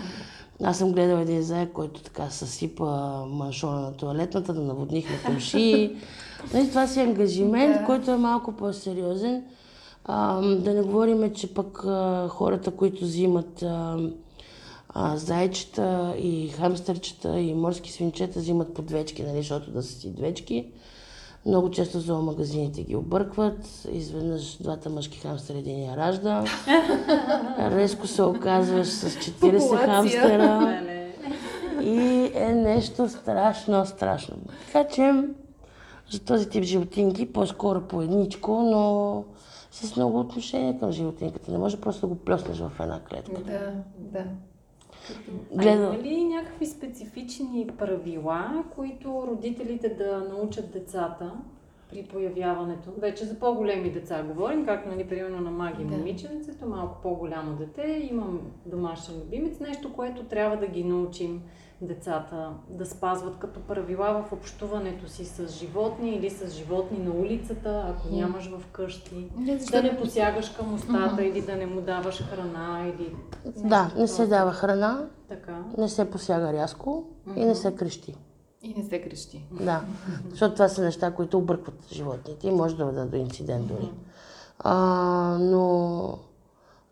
[0.62, 5.96] Аз съм гледала един заек, който така съсипа маншона на туалетната, да наводнихме тъмши.
[6.54, 7.84] Нали, това си ангажимент, да.
[7.84, 9.44] който е малко по-сериозен.
[10.04, 13.98] А, да не говорим, че пък а, хората, които взимат а,
[14.88, 20.10] а, зайчета и хамстърчета и морски свинчета, взимат по двечки, нали, защото да са си
[20.10, 20.66] двечки.
[21.46, 23.86] Много често зоомагазините ги объркват.
[23.92, 26.44] Изведнъж двата мъжки хамстера един я ражда.
[27.58, 29.86] Резко се оказваш с 40 Популация.
[29.86, 30.82] хамстера.
[31.82, 34.36] И е нещо страшно, страшно.
[34.72, 35.12] Така че
[36.10, 39.24] за този тип животинки по-скоро по едничко, но
[39.70, 41.52] с много отношение към животинката.
[41.52, 43.42] Не може просто да го плеснеш в една клетка.
[43.42, 44.24] Да, да.
[45.52, 45.70] Гледа...
[45.70, 51.32] А има ли някакви специфични правила, които родителите да научат децата
[51.90, 52.90] при появяването?
[52.98, 55.96] Вече за по-големи деца говорим, както нали, примерно на маги да.
[55.96, 61.42] момиченцето, малко по-голямо дете, имам домашен любимец, нещо, което трябва да ги научим
[61.82, 67.84] децата да спазват като правила в общуването си с животни или с животни на улицата,
[67.88, 69.30] ако нямаш в къщи.
[69.36, 71.30] Не, да не посягаш към устата uh-huh.
[71.30, 73.16] или да не му даваш храна или...
[73.56, 75.64] Да, не се дава храна, така.
[75.78, 77.42] не се посяга рязко uh-huh.
[77.42, 78.14] и не се крещи.
[78.62, 79.46] И не се крещи.
[79.52, 79.80] Да,
[80.30, 83.90] защото това са неща, които объркват животните и може да доведат до инцидент дори.
[84.58, 84.74] А,
[85.40, 86.18] но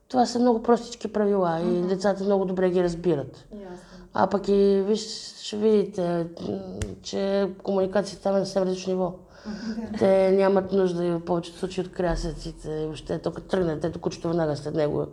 [0.09, 3.47] това са много простички правила и децата много добре ги разбират.
[3.53, 3.90] Ясно.
[4.15, 5.01] А пък и виж,
[5.43, 6.27] ще видите,
[7.03, 9.13] че комуникацията там е на съвсем различно ниво.
[9.99, 12.85] Те нямат нужда и в повечето случаи от крясъците.
[12.85, 15.07] Въобще, то като тръгне, те кучето веднага след него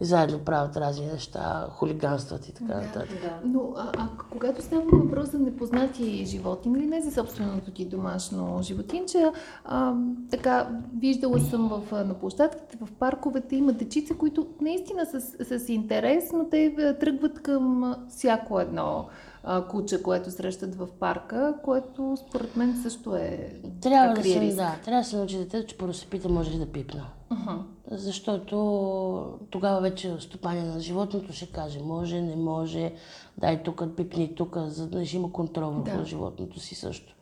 [0.00, 3.20] и заедно правят разни неща, хулиганстват и така нататък.
[3.22, 3.40] Да, да.
[3.44, 8.58] Но а, а, когато става въпрос за непознати животни, или не за собственото ти домашно
[8.62, 9.32] животинче,
[9.64, 9.94] а,
[10.30, 10.68] така,
[10.98, 16.32] виждала съм в, на площадките, в парковете, има дечица, които наистина са с, с интерес,
[16.32, 19.08] но те тръгват към всяко едно
[19.44, 24.76] а, куче, което срещат в парка, което според мен също е Трябва да се, да,
[24.84, 27.06] трябва да се научи детето, че първо се пита може ли да пипна.
[27.32, 27.58] Uh-huh.
[27.90, 32.92] Защото тогава вече стопаня на животното ще каже може, не може,
[33.38, 36.04] дай тук, пипни тук, за да има контрол върху да.
[36.04, 37.14] животното си също.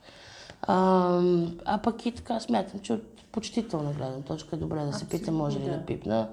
[0.62, 1.22] А,
[1.64, 3.02] а пък и така смятам, че от
[3.33, 6.28] почтителна гледна точка е добре да се Абсолютно, пита може ли да, да пипна.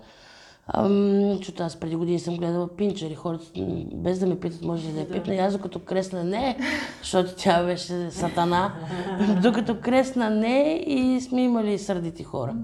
[0.73, 3.45] Ам, защото аз преди години съм гледала пинчери, хората
[3.93, 5.35] без да ме питат може ли да я пипна.
[5.35, 6.57] И аз докато кресна не,
[7.01, 8.73] защото тя беше сатана,
[9.41, 12.55] докато кресна не и сме имали сърдити хора.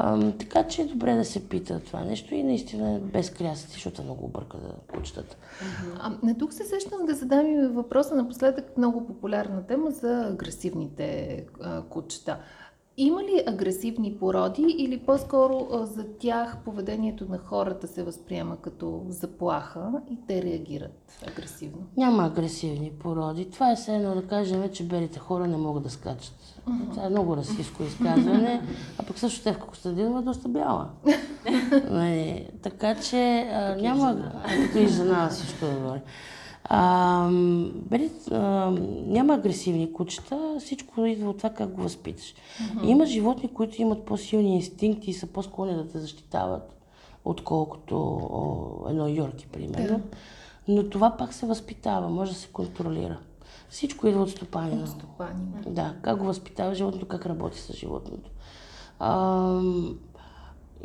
[0.00, 4.02] Ам, така че е добре да се пита това нещо и наистина без крясъци, защото
[4.02, 5.36] много обърка да кучетата.
[6.00, 11.44] А, на тук се сещам да задам и въпроса напоследък много популярна тема за агресивните
[11.62, 12.38] а, кучета.
[13.00, 19.92] Има ли агресивни породи или по-скоро за тях поведението на хората се възприема като заплаха
[20.10, 21.86] и те реагират агресивно?
[21.96, 23.50] Няма агресивни породи.
[23.50, 26.34] Това е все едно да кажем, че белите хора не могат да скачат.
[26.68, 26.90] Uh-huh.
[26.90, 28.62] Това е много расистско изказване,
[28.98, 30.88] а пък също Тевка Костадинова е доста бяла.
[31.90, 34.32] Нали, така че а, няма...
[34.66, 36.00] Като и жена всичко да говори.
[36.64, 37.28] А,
[37.72, 38.36] бери, а,
[39.06, 42.34] няма агресивни кучета, всичко идва от това как го възпиташ.
[42.34, 42.86] Mm-hmm.
[42.86, 46.76] Има животни, които имат по-силни инстинкти и са по-склонни да те защитават,
[47.24, 49.98] отколкото о, едно йорки, примерно.
[49.98, 50.02] Yeah.
[50.68, 53.18] Но това пак се възпитава, може да се контролира.
[53.68, 54.82] Всичко идва от стопанина.
[54.82, 55.62] От стопанина.
[55.66, 58.30] Да, как го възпитава животното, как работи с животното.
[58.98, 59.60] А,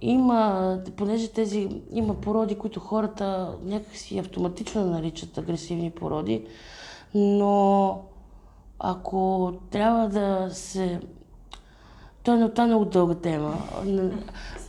[0.01, 6.45] има, понеже тези, има породи, които хората някакси автоматично наричат агресивни породи,
[7.13, 7.99] но
[8.79, 10.99] ако трябва да се
[12.23, 13.57] той е, това е много дълга тема.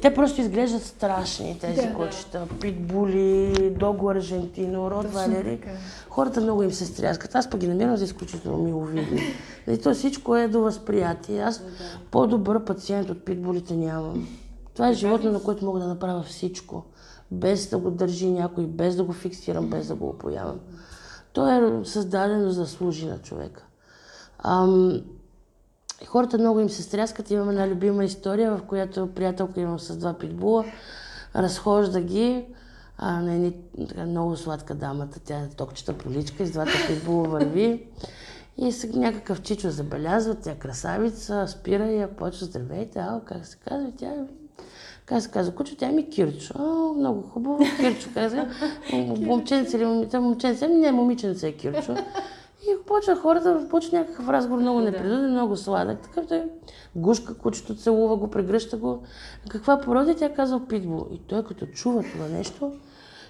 [0.02, 2.46] Те просто изглеждат страшни, тези да, кучета.
[2.60, 5.60] Питбули, Дого Аржентино, Ротвалери.
[6.08, 7.34] Хората много им се стряскат.
[7.34, 9.22] Аз пък ги намирам за изключително миловидни.
[9.70, 11.42] И то всичко е до възприятие.
[11.42, 11.62] Аз
[12.10, 14.28] по-добър пациент от питбулите нямам.
[14.74, 16.84] Това е животно, на което мога да направя всичко.
[17.30, 20.60] Без да го държи някой, без да го фиксирам, без да го опоявам.
[21.32, 23.64] То е създадено за служи на човека.
[24.38, 25.02] Ам,
[26.06, 27.30] хората много им се стряскат.
[27.30, 30.64] Имам една любима история, в която приятелка имам с два питбула,
[31.36, 32.46] разхожда ги,
[32.98, 33.56] а на едни,
[33.88, 37.88] така, много сладка дамата, тя е токчета поличка, и с двата питбула върви.
[38.56, 44.06] И някакъв чичо забелязва, тя красавица, спира я почва, здравейте, ало, как се казва, тя
[44.06, 44.24] е
[45.06, 46.54] как се казва, кучо, тя ми Кирчо.
[46.58, 48.46] О, много хубаво, Кирчо каза.
[49.20, 51.94] Момченце или момиче, момченце, не, момиченце е Кирчо.
[52.62, 56.00] И почва хората, почва някакъв разговор много непредуден, много сладък.
[56.00, 56.44] Такъв той
[56.96, 59.02] гушка кучето, целува го, прегръща го.
[59.48, 60.14] Каква порода?
[60.14, 61.06] Тя казва питбул.
[61.12, 62.72] И той като чува това нещо,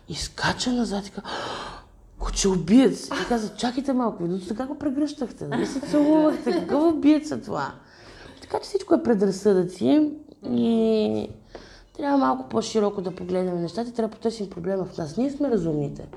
[0.09, 1.31] изкача назад и казва,
[2.19, 3.07] куче убиец.
[3.07, 7.73] И каза, чакайте малко, до сега го прегръщахте, нали се целувахте, какъв убиец е това?
[8.41, 10.13] Така че всичко е предразсъдъци
[10.51, 11.29] и
[11.97, 15.17] трябва малко по-широко да погледнем нещата, трябва да потърсим проблема в нас.
[15.17, 16.09] Ние сме разумните.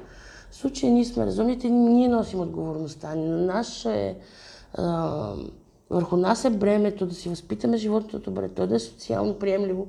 [0.52, 3.16] В случая ние сме разумните, ние носим отговорността.
[3.16, 4.18] На наш е,
[4.74, 5.34] а,
[5.90, 9.88] върху нас е бремето да си възпитаме животното добре, то да е социално приемливо,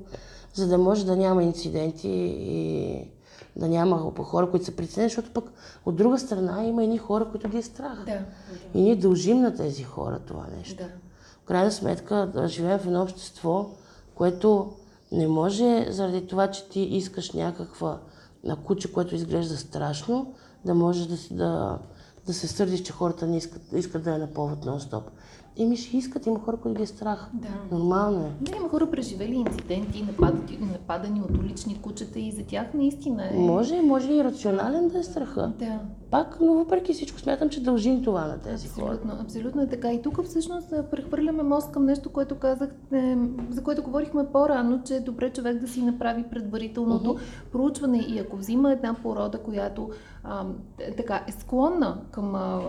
[0.53, 3.07] за да може да няма инциденти и
[3.55, 5.51] да няма хора, които са притеснени, защото пък
[5.85, 7.97] от друга страна има едни хора, които ги е страх.
[8.05, 8.19] Да, да.
[8.73, 10.83] И ние дължим на тези хора това нещо.
[10.83, 10.89] Да.
[11.43, 13.69] В крайна сметка да живеем в едно общество,
[14.19, 14.71] което
[15.11, 17.99] не може заради това, че ти искаш някаква
[18.43, 20.33] на куче, което изглежда страшно,
[20.65, 21.79] да можеш да, да,
[22.25, 25.01] да се сърдиш, че хората не искат, искат да я напълват нон-стоп.
[25.59, 27.29] Еми ще искат, има хора, които ги е страх.
[27.33, 27.77] Да.
[27.77, 28.31] Нормално е.
[28.41, 33.37] Да, има хора преживели инциденти, нападани, нападани от улични кучета и за тях наистина е...
[33.37, 35.51] Може, може и рационален да е страха.
[35.59, 35.79] Да.
[36.11, 39.21] Пак, но въпреки всичко смятам, че дължим това на тези абсолютно, хора.
[39.21, 39.93] Абсолютно е така.
[39.93, 43.17] И тук всъщност прехвърляме мост към нещо, което казах, е,
[43.49, 47.51] за което говорихме по-рано, че е добре човек да си направи предварителното uh-huh.
[47.51, 49.89] проучване и ако взима една порода, която
[50.23, 50.45] а,
[50.97, 52.61] така, е склонна към а,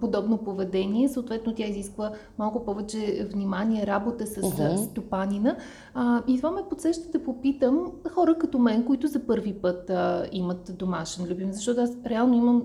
[0.00, 4.76] подобно поведение, съответно тя изисква малко повече внимание, работа с uh-huh.
[4.76, 5.56] стопанина.
[5.94, 10.26] А, и това ме подсеща да попитам хора като мен, които за първи път а,
[10.32, 12.62] имат домашен любим, защото аз реално имам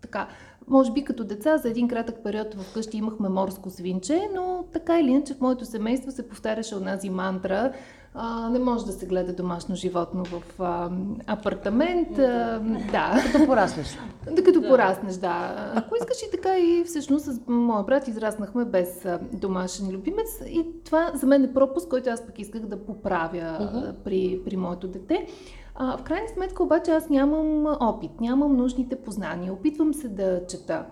[0.00, 0.28] така,
[0.68, 5.10] може би като деца за един кратък период вкъщи имахме морско свинче, но така или
[5.10, 7.72] иначе в моето семейство се повтаряше онази мантра
[8.18, 10.90] а, не може да се гледа домашно животно в а,
[11.26, 12.18] апартамент.
[12.18, 12.60] А,
[12.92, 13.22] да.
[13.32, 13.98] Като пораснеш.
[14.32, 14.68] Да, като да.
[14.68, 15.54] пораснеш, да.
[15.74, 21.10] Ако искаш и така и всъщност с моя брат израснахме без домашен любимец и това
[21.14, 23.92] за мен е пропуск, който аз пък исках да поправя uh-huh.
[24.04, 25.26] при, при моето дете.
[25.74, 30.84] А, в крайна сметка обаче аз нямам опит, нямам нужните познания, опитвам се да чета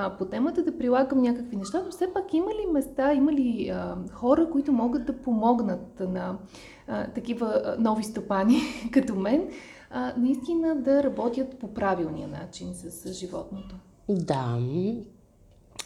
[0.00, 3.68] а, по темата да прилагам някакви неща, но все пак има ли места, има ли
[3.68, 6.38] а, хора, които могат да помогнат на
[6.86, 8.60] а, такива нови стопани
[8.92, 9.48] като мен,
[9.90, 13.74] а, наистина да работят по правилния начин с, с животното?
[14.08, 14.58] Да,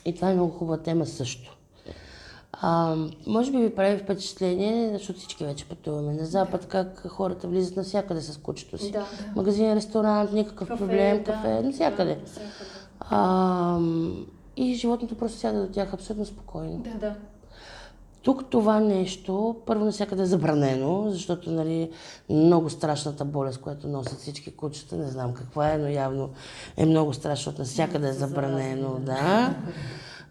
[0.05, 1.57] и това е много хубава тема също.
[2.53, 2.97] А,
[3.27, 6.67] може би ви прави впечатление, защото всички вече пътуваме на Запад, да.
[6.67, 8.91] как хората влизат навсякъде с кучето си.
[8.91, 9.07] Да, да.
[9.37, 12.15] Магазин, ресторант, никакъв кафе, проблем, да, кафе, навсякъде.
[12.15, 12.41] Да,
[13.11, 13.79] а,
[14.57, 16.79] и животното просто сяда до тях абсолютно спокойно.
[16.79, 17.15] Да, да.
[18.23, 21.91] Тук това нещо, първо навсякъде е забранено, защото нали,
[22.31, 26.31] много страшната болест, която носят всички кучета, не знам каква е, но явно
[26.77, 29.55] е много страшно, защото навсякъде е забранено, да.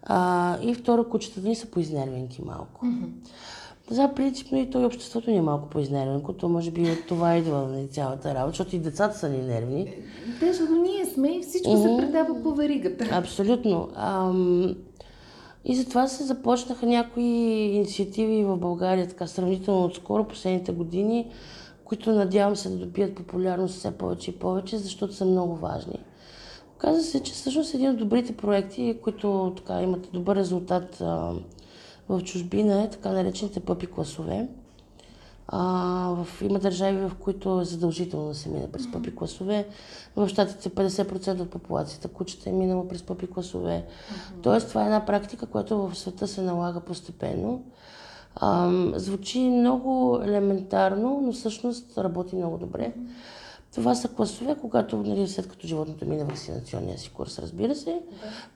[0.02, 2.86] А, и второ, кучетата ни са поизнервенки малко.
[3.92, 7.58] За принципно и той обществото ни е малко по-изнервено, то може би от това идва
[7.58, 9.94] на нали, цялата работа, защото и децата са ни нервни.
[10.40, 11.96] Те, защото ние сме и всичко mm-hmm.
[11.96, 13.08] се предава по веригата.
[13.12, 13.88] Абсолютно.
[13.94, 14.76] Ам...
[15.64, 21.30] И затова се започнаха някои инициативи в България, така сравнително отскоро, последните години,
[21.84, 25.98] които надявам се да добият популярност все повече и повече, защото са много важни.
[26.78, 31.02] Каза се, че всъщност един от добрите проекти, които така, имат добър резултат
[32.18, 34.48] в чужбина е така наречените пъпи класове.
[35.48, 35.60] А,
[36.14, 39.66] в, има държави, в които е задължително да се мине през пъпи класове.
[40.16, 43.84] В щатите 50% от популацията кучета е минала през пъпи класове.
[43.86, 44.42] Mm-hmm.
[44.42, 47.62] Тоест, това е една практика, която в света се налага постепенно.
[48.40, 52.92] Ам, звучи много елементарно, но всъщност работи много добре.
[53.74, 58.00] Това са класове, когато, нали, след като животното мине вакцинационния си курс, разбира се,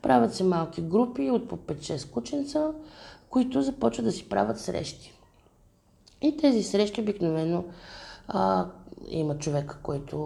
[0.02, 2.70] правят се малки групи от по 5-6 кученца,
[3.36, 5.12] които започват да си правят срещи.
[6.22, 7.64] И тези срещи обикновено
[8.28, 8.66] а,
[9.08, 10.16] има човек, който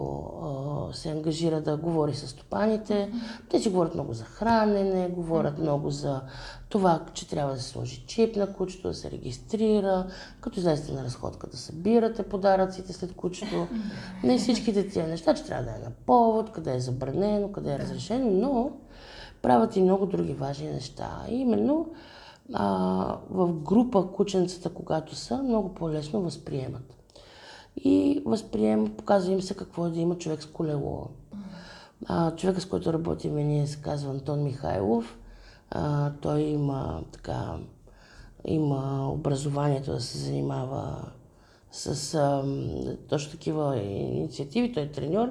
[0.42, 3.12] а, се ангажира да говори с стопаните.
[3.48, 6.20] Те си говорят много за хранене, говорят много за
[6.68, 10.06] това, че трябва да се сложи чип на кучето, да се регистрира,
[10.40, 13.66] като излезете на разходка да събирате подаръците след кучето.
[14.22, 17.78] Не всичките тия неща, че трябва да е на повод, къде е забранено, къде е
[17.78, 18.70] разрешено, но
[19.42, 21.22] правят и много други важни неща.
[21.28, 21.86] И именно
[22.52, 26.96] а, в група кученцата, когато са, много по-лесно възприемат.
[27.76, 31.06] И възприема, показва им се какво е да има човек с колело.
[32.06, 35.18] А, човека, с който работим, ние се казва Антон Михайлов.
[35.70, 37.56] А, той има така,
[38.44, 41.12] има образованието да се занимава
[41.72, 42.44] с а,
[43.08, 44.72] точно такива инициативи.
[44.72, 45.28] Той е треньор,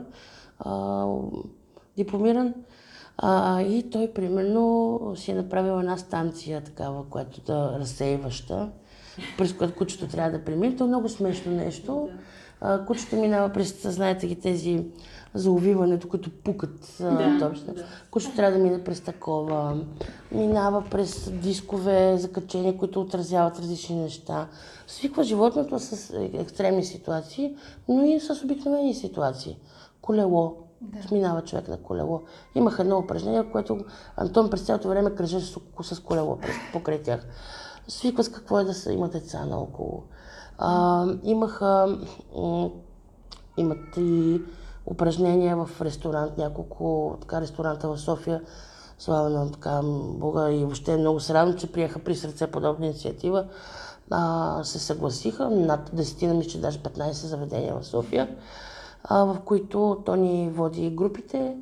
[0.60, 1.06] а,
[1.98, 2.54] дипломиран.
[3.22, 8.70] А, и той, примерно, си е направил една станция, такава, която да разсейваща,
[9.38, 10.74] през която кучето трябва да премине.
[10.74, 12.10] Това е много смешно нещо.
[12.62, 14.86] А, кучето минава през, знаете ги, тези
[15.34, 17.52] за увиването, които пукат да.
[17.68, 17.86] Да.
[18.12, 19.78] Кучето трябва да мине през такова.
[20.32, 24.48] Минава през дискове закачения, които отразяват различни неща.
[24.88, 27.56] Свиква животното с екстремни ситуации,
[27.88, 29.58] но и с обикновени ситуации.
[30.02, 31.08] Колело, да.
[31.08, 32.22] Сминава човек на колело.
[32.56, 33.80] Имах едно упражнение, което
[34.18, 36.38] Антон през цялото време кръжеше с, с колело
[36.74, 37.26] покрай тях.
[37.88, 40.04] Свиква с какво е да са, има деца наоколо.
[40.58, 41.98] А, имаха,
[43.58, 44.42] имат и
[44.86, 48.42] упражнения в ресторант, няколко така, ресторанта в София.
[48.98, 49.82] Слава на така
[50.14, 53.46] Бога и въобще много се че приеха при сърце подобна инициатива.
[54.12, 58.36] А, се съгласиха, над 10 мисля, даже 15 заведения в София
[59.04, 61.58] а, в които то ни води групите.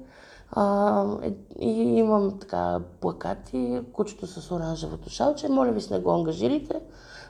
[0.52, 5.50] А, е, и имам така плакати, кучето с оранжевото шалче.
[5.50, 6.82] Моля ви се, не го ангажирайте,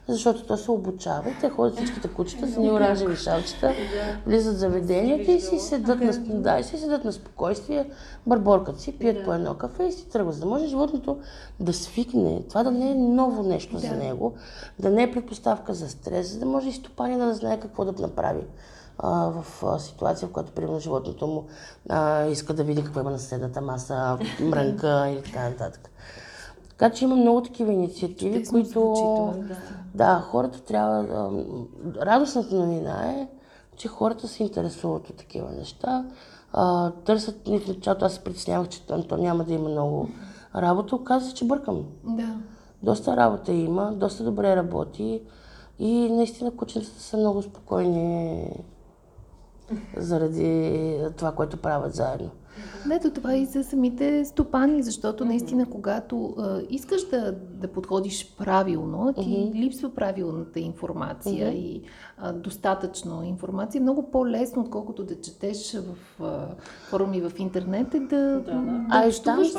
[0.08, 1.24] защото то се обучава.
[1.40, 3.72] Те ходят всичките кучета с ни оранжеви шалчета,
[4.26, 7.90] влизат в заведенията и си седат на, да, и си седат на спокойствие,
[8.26, 10.34] бърборкат си, пият по едно кафе и си тръгват.
[10.34, 11.18] За да може животното
[11.60, 14.34] да свикне, това да не е ново нещо за него,
[14.78, 18.02] да не е предпоставка за стрес, за да може и стопанина да знае какво да
[18.02, 18.44] направи
[18.98, 21.46] а, в а, ситуация, в която примерно животното му
[21.88, 25.90] а, иска да види какво има на съседната маса, мрънка или така нататък.
[26.68, 29.34] Така че има много такива инициативи, Чудесно които...
[29.48, 29.56] Да.
[29.94, 31.30] да, хората трябва...
[32.00, 33.28] Радостната новина е,
[33.76, 36.04] че хората се интересуват от такива неща.
[36.52, 40.08] А, търсят, в началото аз се притеснявах, че то, няма да има много
[40.56, 40.96] работа.
[40.96, 41.84] Оказва се, че бъркам.
[42.04, 42.36] Да.
[42.82, 45.22] Доста работа има, доста добре работи
[45.78, 48.50] и наистина кученцата са много спокойни
[49.96, 52.30] заради това, което правят заедно.
[52.92, 59.12] Ето това и за самите стопани, защото наистина, когато а, искаш да, да подходиш правилно,
[59.12, 59.54] ти uh-huh.
[59.54, 61.56] липсва правилната информация uh-huh.
[61.56, 61.82] и
[62.18, 63.80] а, достатъчно информация.
[63.80, 66.46] Много по-лесно, отколкото да четеш в а,
[66.88, 68.52] форуми в интернет, е да, да, да.
[68.52, 69.54] да а там с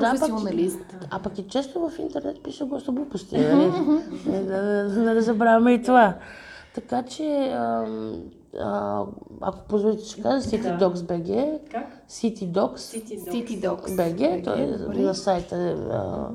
[0.00, 0.78] професионалист.
[1.00, 3.38] Да, а пък и често в интернет пише доста глупости.
[3.38, 3.70] Нали?
[4.26, 6.14] да, да, да, да забравяме и това.
[6.74, 7.56] Така че
[8.60, 9.02] а,
[9.40, 11.58] ако позволите, ще кажа City Dogs BG.
[11.70, 11.86] Как?
[12.10, 12.76] City Dogs.
[12.76, 13.86] City Dogs.
[13.86, 14.44] BG.
[14.44, 16.28] Той е на сайта а,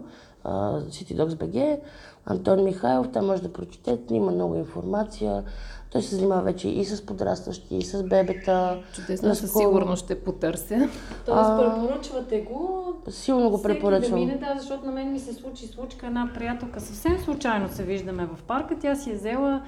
[0.44, 1.80] а, City Dogs BG.
[2.26, 5.44] Антон Михайлов, там може да прочетете, има много информация.
[5.92, 8.84] Той се занимава вече и с подрастващи, и с бебета.
[8.94, 10.90] Чудесно, със сигурност ще потърся.
[11.26, 12.94] Тоест, препоръчвате го.
[13.10, 14.20] Силно го препоръчвам.
[14.20, 16.82] Да мине, да, защото на мен ми се случи случка една приятелка.
[16.82, 18.76] Съвсем случайно се виждаме в парка.
[18.82, 19.62] Тя си е взела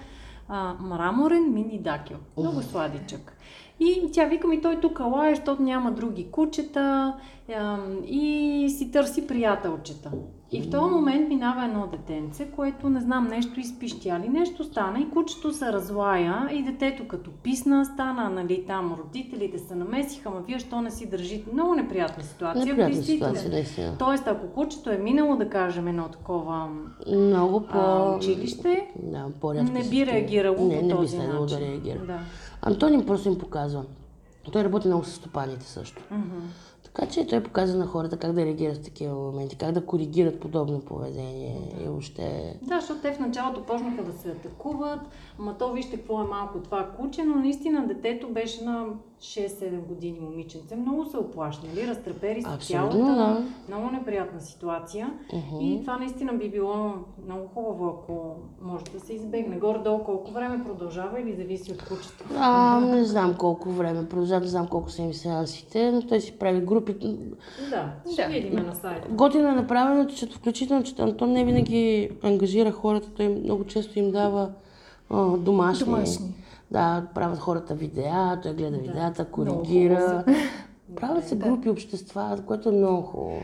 [0.53, 2.17] а, мраморен мини дакил.
[2.37, 3.37] Много сладичък.
[3.79, 7.13] И тя вика ми, той тук лае, защото няма други кучета
[8.07, 10.11] и си търси приятелчета.
[10.51, 14.99] И в този момент минава едно детенце, което не знам, нещо изпищя ли, нещо стана
[14.99, 20.41] и кучето се разлая и детето като писна стана, нали, там родителите се намесиха, ма
[20.47, 21.53] вие що не си държите.
[21.53, 22.65] Много неприятна ситуация.
[22.65, 23.95] Неприятна ситуация, наистина.
[23.99, 26.67] Тоест, ако кучето е минало, да кажем, едно такова
[27.11, 27.77] Много по...
[27.77, 29.25] а, училище, да,
[29.63, 31.59] не би реагирало не, по не този би начин.
[31.59, 32.05] да реагира.
[32.05, 32.19] Да.
[32.65, 33.85] Антонин просто им показва.
[34.51, 36.01] Той работи много с стопаните също.
[36.01, 36.41] Mm-hmm.
[36.83, 40.39] Така че той показа на хората как да реагират в такива моменти, как да коригират
[40.39, 42.57] подобно поведение и въобще...
[42.61, 44.99] Да, защото те в началото почнаха да се атакуват,
[45.39, 48.85] ама то вижте какво е малко това куче, но наистина детето беше на
[49.21, 50.75] 6-7 години момиченце.
[50.75, 51.87] Много се оплаши, нали?
[51.87, 52.97] Разтрепери се цялата.
[52.97, 53.43] да.
[53.67, 55.13] Много неприятна ситуация.
[55.33, 55.65] Мгм.
[55.65, 56.93] И това наистина би било
[57.25, 59.57] много хубаво, ако може да се избегне.
[59.57, 62.23] Горе-долу колко време продължава или зависи от кучето?
[62.37, 66.39] А, не знам колко време продължава, не знам колко са им сеансите, но той си
[66.39, 66.93] прави групи.
[67.69, 68.27] Да, ще Да.
[68.27, 69.07] видим на сайта.
[69.09, 74.11] Готино е направено, че включително, че Антон не винаги ангажира хората, той много често им
[74.11, 74.49] дава
[75.09, 75.85] а, домашни.
[75.85, 76.33] Домашни.
[76.71, 78.77] Да, правят хората видеа, той гледа Да.
[78.77, 80.23] видеята, Много коригира.
[80.95, 83.41] Правят се групи, общества, което е много хубаво.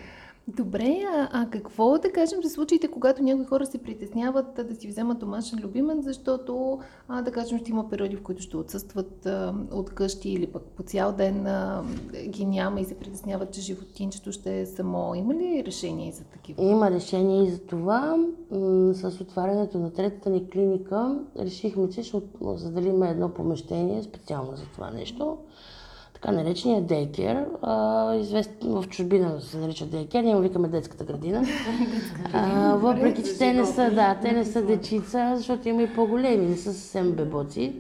[0.58, 4.88] Добре, а, а какво да кажем за случаите, когато някои хора се притесняват да си
[4.88, 9.54] вземат домашен любимец, защото, а, да кажем, ще има периоди, в които ще отсъстват а,
[9.72, 11.84] от къщи или пък по цял ден а,
[12.28, 15.16] ги няма и се притесняват, че животинчето ще е само.
[15.16, 16.64] Има ли решение за такива?
[16.64, 18.18] Има решение и за това.
[18.94, 24.92] С отварянето на третата ни клиника решихме, че ще заделим едно помещение специално за това
[24.92, 25.38] нещо.
[26.22, 27.46] Така наречения дейкер.
[27.62, 31.46] А, известен в чужбина се нарича дейкер, ние го викаме детската градина.
[32.34, 36.46] А, въпреки, че те не са, да, те не са дечица, защото има и по-големи,
[36.46, 37.74] не са съвсем бебоци.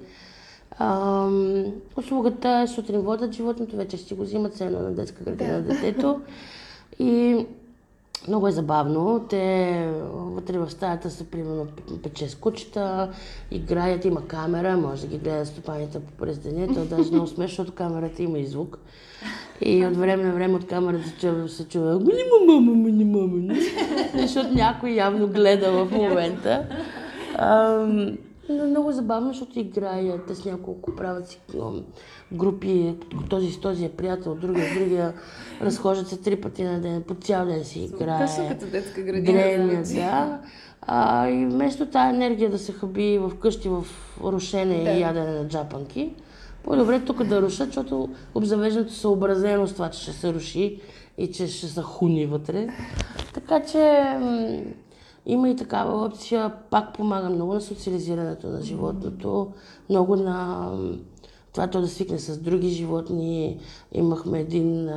[0.78, 1.66] Ам,
[1.98, 5.62] услугата е сутрин водят животното, вечер си го взимат все едно на детска градина на
[5.62, 6.22] детето.
[7.00, 7.46] И
[8.28, 9.26] много е забавно.
[9.30, 13.09] Те вътре в стаята са примерно 5-6 кучета,
[13.51, 16.74] играят, има камера, може да ги гледат стопаните през деня.
[16.74, 18.80] То е даже много смешно, защото камерата има и звук.
[19.61, 23.28] И от време на време от камерата се чува, се чува «Мини мама, мини мама,
[23.28, 23.59] мини».
[24.15, 26.65] защото някой явно гледа в момента.
[27.36, 28.17] Ам,
[28.50, 31.39] но много забавно, защото играят, те с няколко правят си
[32.34, 32.95] групи,
[33.30, 35.14] този с този е приятел, другия, с другия,
[35.62, 38.26] разхождат се три пъти на ден, по цял ден си играе.
[38.28, 39.26] Точно като детска градина.
[39.26, 40.39] Древния, да.
[40.82, 43.86] А, и вместо тази енергия да се хаби в къщи в
[44.24, 44.91] рушене Да.
[44.91, 46.14] и ядене на джапанки,
[46.64, 50.82] по-добре тук да рушат, защото обзавеждането е съобразено с това, че ще се руши
[51.18, 52.68] и че ще са хуни вътре.
[53.34, 54.04] Така че
[55.32, 56.53] има и такава опция.
[56.69, 59.51] Пак помага много на социализирането на животното,
[59.89, 60.71] много на
[61.53, 63.59] това то да свикне с други животни.
[63.91, 64.89] Имахме един,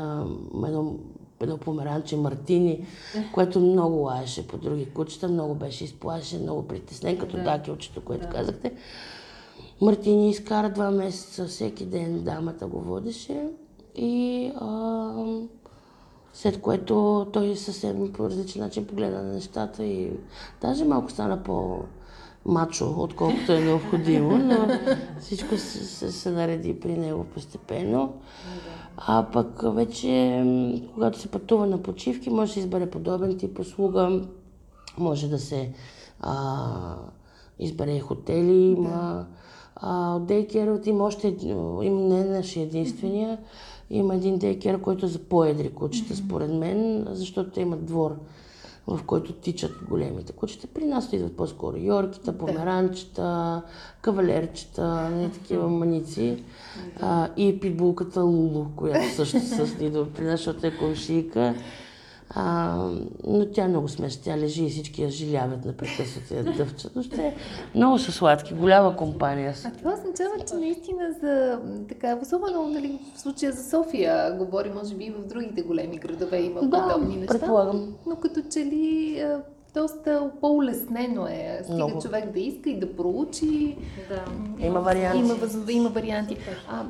[0.67, 0.95] едно,
[1.41, 2.87] едно померанче Мартини,
[3.33, 7.43] което много лаеше по други кучета, много беше изплашен, много притеснен, като Да.
[7.43, 8.73] дакелчето, което казахте.
[9.81, 13.49] Мартини изкара два месеца, всеки ден дамата го водеше
[13.97, 15.13] и а,
[16.33, 20.11] след което той съвсем по различен начин погледа на нещата и
[20.61, 21.79] даже малко стана по
[22.45, 24.69] мачо, отколкото е необходимо, но
[25.21, 28.15] всичко се, се, се нареди при него постепенно.
[28.97, 30.45] А пък вече,
[30.95, 34.23] когато се пътува на почивки, може да се избере подобен тип услуга,
[34.99, 35.73] може да се
[36.21, 36.97] а,
[37.59, 39.27] избере хотели, има
[39.83, 41.37] а, от дейкерът има още,
[41.83, 43.39] има не нашия единствения,
[43.91, 48.17] има един дейкер, който е за по-едри кучета, според мен, защото те имат двор,
[48.87, 50.67] в който тичат големите кучета.
[50.67, 53.63] При нас идват по-скоро йорките, померанчета,
[54.01, 56.45] кавалерчета, не такива маници.
[57.01, 61.55] А, и питбулката Лулу, която също също идва при нас, защото е комшийка.
[62.35, 62.77] А,
[63.27, 64.23] но тя е много смешна.
[64.25, 66.97] Тя лежи и всички я жиляват непрекъснато я дъвчат.
[66.97, 67.35] Но ще е
[67.75, 69.69] много са сладки, голяма компания са.
[69.69, 74.95] А това означава, че наистина за така, особено нали, в случая за София, говори може
[74.95, 77.39] би и в другите големи градове има Да, подобни неща.
[77.39, 77.95] предполагам.
[78.07, 79.25] Но като че ли
[79.75, 81.61] доста по-улеснено е.
[81.63, 82.01] Стига Много.
[82.01, 83.77] човек да иска и да проучи.
[84.09, 84.25] Да.
[84.61, 85.19] Има варианти.
[85.19, 86.37] Има, въз- има варианти.
[86.69, 86.85] А,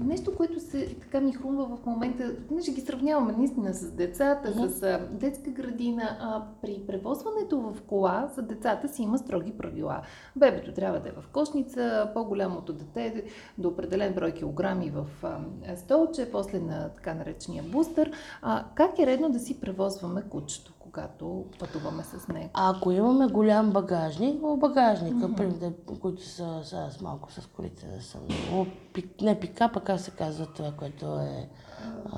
[0.00, 4.68] нещо, което се така ми хрумва в момента, понеже ги сравняваме наистина с децата, Мгм.
[4.68, 10.00] с а, детска градина, а при превозването в кола за децата си има строги правила.
[10.36, 13.24] Бебето трябва да е в кошница, по-голямото дете
[13.58, 15.36] до определен брой килограми в а,
[15.76, 18.12] столче, после на така наречения бустер.
[18.42, 22.50] А, как е редно да си превозваме кучето, когато пътуваме с него?
[22.54, 26.00] А ако имаме голям багажник, в багажника, mm-hmm.
[26.00, 30.00] които са, са аз малко с колите не съм много, пик, не пикап, а как
[30.00, 31.48] се казва това, което е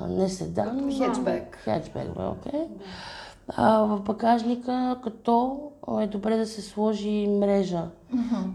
[0.07, 0.91] не седан.
[0.91, 1.57] Хеджбек.
[1.63, 2.67] Хеджбек, бе, окей.
[3.47, 5.59] А, в багажника, като
[6.01, 7.83] е добре да се сложи мрежа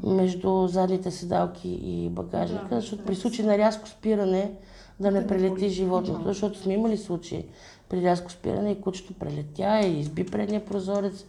[0.02, 4.52] между задните седалки и багажника, защото при случай на рязко спиране
[5.00, 7.46] да не прелети животното, защото сме имали случаи.
[7.88, 11.24] При рязко спиране и кучето прелетя и изби предния прозорец.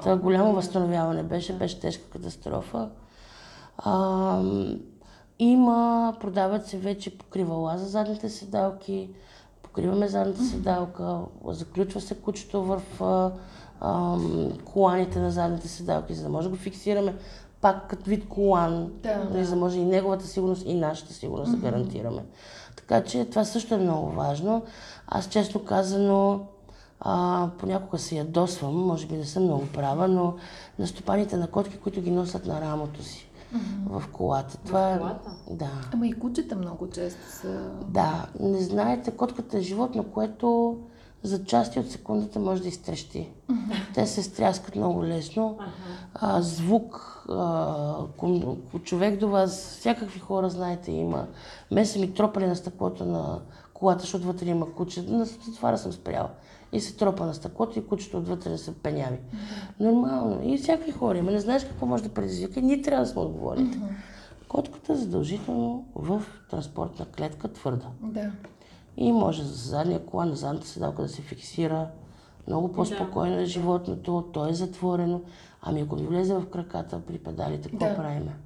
[0.00, 2.88] Това голямо възстановяване беше, беше тежка катастрофа.
[3.78, 4.42] А,
[5.38, 9.10] има, продават се вече покривала за задните седалки,
[9.62, 13.30] покриваме задната седалка, заключва се кучето в а,
[13.80, 14.18] а,
[14.64, 17.14] коланите на задните седалки, за да може да го фиксираме.
[17.60, 21.50] Пак като вид колан, Да, нали, за да може и неговата сигурност, и нашата сигурност
[21.50, 22.22] да гарантираме.
[22.76, 24.62] Така че това също е много важно.
[25.06, 26.40] Аз често казано,
[27.00, 30.34] а, понякога се ядосвам, може би не съм много права, но
[30.78, 33.28] на стопаните на котки, които ги носят на рамото си
[33.86, 34.58] в колата.
[34.66, 35.00] Това е...
[35.50, 35.70] Да.
[35.92, 37.70] Ама и кучета много често са...
[37.88, 40.76] Да, не знаете, котката е животно, което
[41.22, 43.28] за части от секундата може да изтрещи.
[43.94, 45.58] Те се стряскат много лесно.
[46.14, 47.34] А, звук, а,
[48.16, 48.40] ко-
[48.72, 51.26] ко- човек до вас, всякакви хора, знаете, има.
[51.70, 53.38] Ме са ми тропали на стъклото на
[53.74, 55.02] колата, защото вътре има куче.
[55.02, 56.28] На това съм спряла.
[56.72, 59.18] И се тропа на стъклото и кучето отвътре се пеняви.
[59.80, 60.40] Нормално.
[60.44, 61.18] И всякакви хора.
[61.18, 62.60] Ама не знаеш какво може да предизвика.
[62.60, 63.78] Ние трябва да сме отговорните.
[64.48, 67.86] Котката задължително в транспортна клетка твърда.
[68.02, 68.30] Да.
[68.96, 71.88] И може за задния кола, на задната седалка да се фиксира.
[72.46, 75.20] Много по-спокойно е животното, то е затворено.
[75.62, 77.96] Ами ако ни влезе в краката при педалите, какво Да.
[77.96, 78.36] правиме?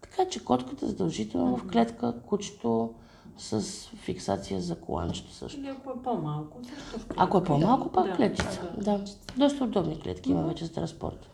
[0.00, 2.94] Така че котката задължително в клетка, кучето
[3.38, 3.60] с
[3.96, 5.60] фиксация за коланчето също.
[5.60, 6.58] Или ако е по-малко,
[6.92, 7.14] също.
[7.16, 8.72] Ако е по-малко, пак Да, клетчица.
[8.78, 9.04] Да.
[9.36, 11.30] Доста удобни клетки има вече за транспорт.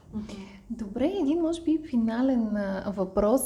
[0.70, 3.42] Добре, един може би финален а, въпрос.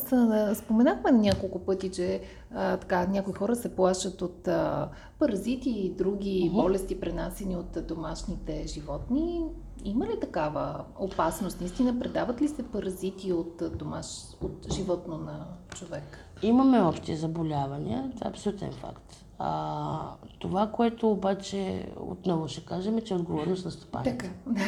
[0.54, 2.20] Споменахме на няколко пъти, че
[2.54, 8.66] а, така, някои хора се плашат от а, паразити и други болести, пренасени от домашните
[8.66, 9.44] животни.
[9.84, 11.60] Има ли такава опасност?
[11.60, 14.06] Наистина предават ли се паразити от, домаш,
[14.42, 16.18] от животно на човек?
[16.42, 19.24] Имаме общи заболявания, това е абсолютен факт.
[19.38, 24.18] А, това, което обаче отново ще кажем, е, че е отговорност на стопаните.
[24.18, 24.30] Така.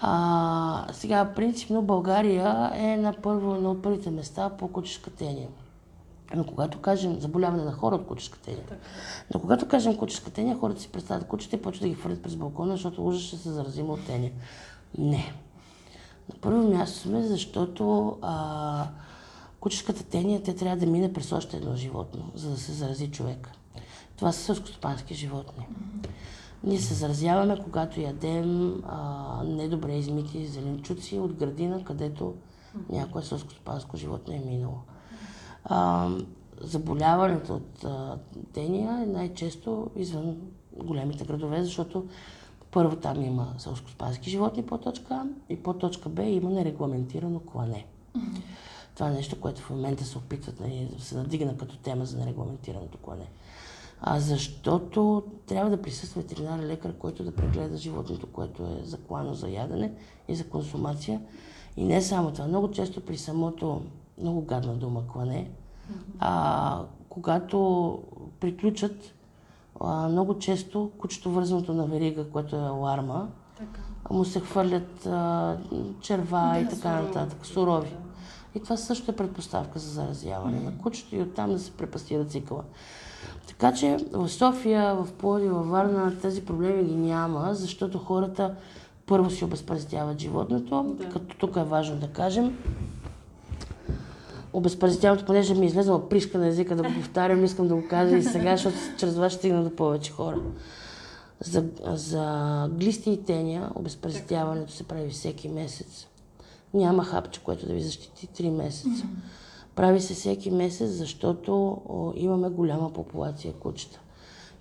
[0.00, 5.48] А, сега, принципно България е на, първо, на от първите места по кучешкатение.
[6.34, 8.64] Но когато кажем заболяване на хора от кучешкатение,
[9.34, 12.72] но когато кажем кучешкатение, хората си представят кучета и почват да ги хвърлят през балкона,
[12.72, 14.32] защото ужас ще се заразим от тения.
[14.98, 15.32] Не.
[16.28, 18.86] На първо място сме, защото а,
[19.60, 23.50] кучешката тения, те трябва да мине през още едно животно, за да се зарази човек.
[24.16, 25.66] Това са селскостопански животни.
[26.64, 32.34] Ние се заразяваме, когато ядем а, недобре измити зеленчуци от градина, където
[32.88, 34.78] някое селскостопанско животно е минало.
[35.64, 36.10] А,
[36.60, 38.18] заболяването от а,
[38.52, 40.36] тения е най-често извън
[40.72, 42.06] големите градове, защото
[42.70, 47.86] първо там има селскостопански животни по точка А и по точка Б има нерегламентирано клане.
[48.94, 52.18] Това е нещо, което в момента се опитват нали, да се надигна като тема за
[52.18, 53.26] нерегламентираното клане.
[54.00, 59.48] А защото трябва да присъства ветеринарен лекар, който да прегледа животното, което е заклано за
[59.48, 59.92] ядене
[60.28, 61.20] и за консумация.
[61.76, 63.82] И не само това, много често при самото,
[64.20, 65.50] много гадна дума клане,
[66.18, 67.98] а, когато
[68.40, 69.14] приключат,
[69.80, 73.28] а, много често кучето вързаното на верига, което е аларма,
[74.10, 75.56] му се хвърлят а,
[76.00, 77.96] черва и така нататък, сурови.
[78.54, 82.64] И това също е предпоставка за заразяване на кучето и оттам да се препастира цикъла.
[83.48, 88.54] Така че в София, в Плоди, във Варна тези проблеми ги няма, защото хората
[89.06, 92.58] първо си обезпаразитяват животното, като тук е важно да кажем.
[94.52, 98.16] Обезпаразитяването, понеже ми е излезнала пришка на езика да го повтарям, искам да го кажа
[98.16, 100.40] и сега, защото чрез това ще стигна до повече хора.
[101.40, 106.06] За, за глисти и теня обезпаразитяването се прави всеки месец.
[106.74, 109.04] Няма хапче, което да ви защити 3 месеца.
[109.78, 111.80] Прави се всеки месец, защото
[112.16, 114.00] имаме голяма популация кучета.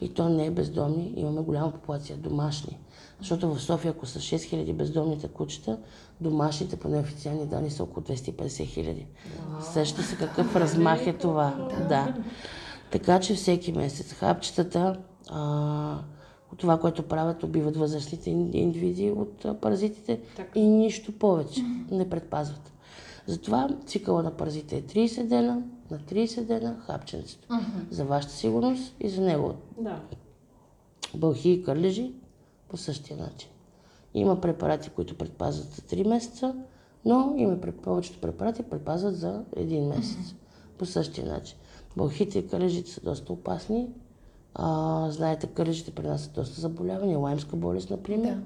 [0.02, 2.78] И то не е бездомни, имаме голяма популация домашни.
[3.20, 5.78] Защото в София, ако са 6000 бездомните кучета,
[6.22, 9.06] домашните по неофициални данни са около 250 хиляди.
[9.62, 11.70] Сеща се какъв размах е това.
[11.90, 12.16] Да.
[12.92, 14.98] Така че всеки месец хапчетата,
[15.30, 15.98] а,
[16.58, 20.20] това, което правят, убиват възрастните ин- индивиди от паразитите
[20.56, 21.62] и нищо повече
[21.92, 22.74] не предпазват.
[23.28, 25.62] Затова цикъла на паразита е 30 дена,
[25.92, 27.48] на 30 дена хапченцето.
[27.92, 29.60] За вашата сигурност и за неговата.
[29.82, 30.02] Да.
[31.16, 32.14] Бълхи и кърлежи
[32.70, 33.50] по същия начин.
[34.14, 36.56] Има препарати, които предпазват за 3 месеца,
[37.06, 40.36] но има повечето препарати предпазват за 1 месец.
[40.78, 41.58] По същия начин.
[41.98, 43.88] Бълхите и кърлежите са доста опасни.
[44.54, 48.38] А, знаете, кърлежите пренасят доста заболявания, лаймска болест, например.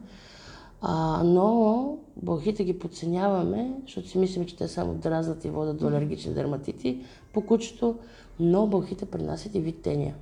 [0.81, 5.87] А, но бълхите ги подценяваме, защото си мислим, че те само дразнат и водят до
[5.87, 7.95] алергични дерматити по кучето,
[8.39, 10.15] но бълхите пренасят и вид тения.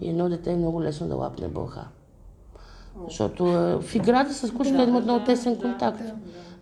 [0.00, 1.88] И едно дете е много лесно да лапне бълха.
[3.04, 6.02] Защото е, в играта с кучето имат много тесен контакт.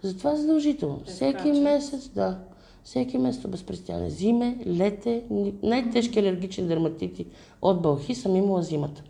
[0.03, 1.01] Затова е задължително.
[1.07, 2.39] Всеки месец, да.
[2.85, 4.11] Всеки месец обезпрестяване.
[4.11, 5.25] Зиме, лете,
[5.63, 7.27] най-тежки алергични дерматити
[7.63, 9.03] от бълхи съм имала зимата.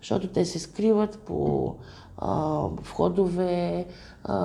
[0.00, 1.74] Защото те се скриват по
[2.24, 3.86] а, входове,
[4.24, 4.38] а,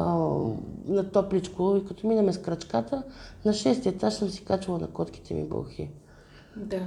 [0.88, 3.04] на топличко и като минаме с крачката,
[3.46, 5.90] на шестия етаж съм си качвала на котките ми бълхи.
[6.56, 6.82] Да.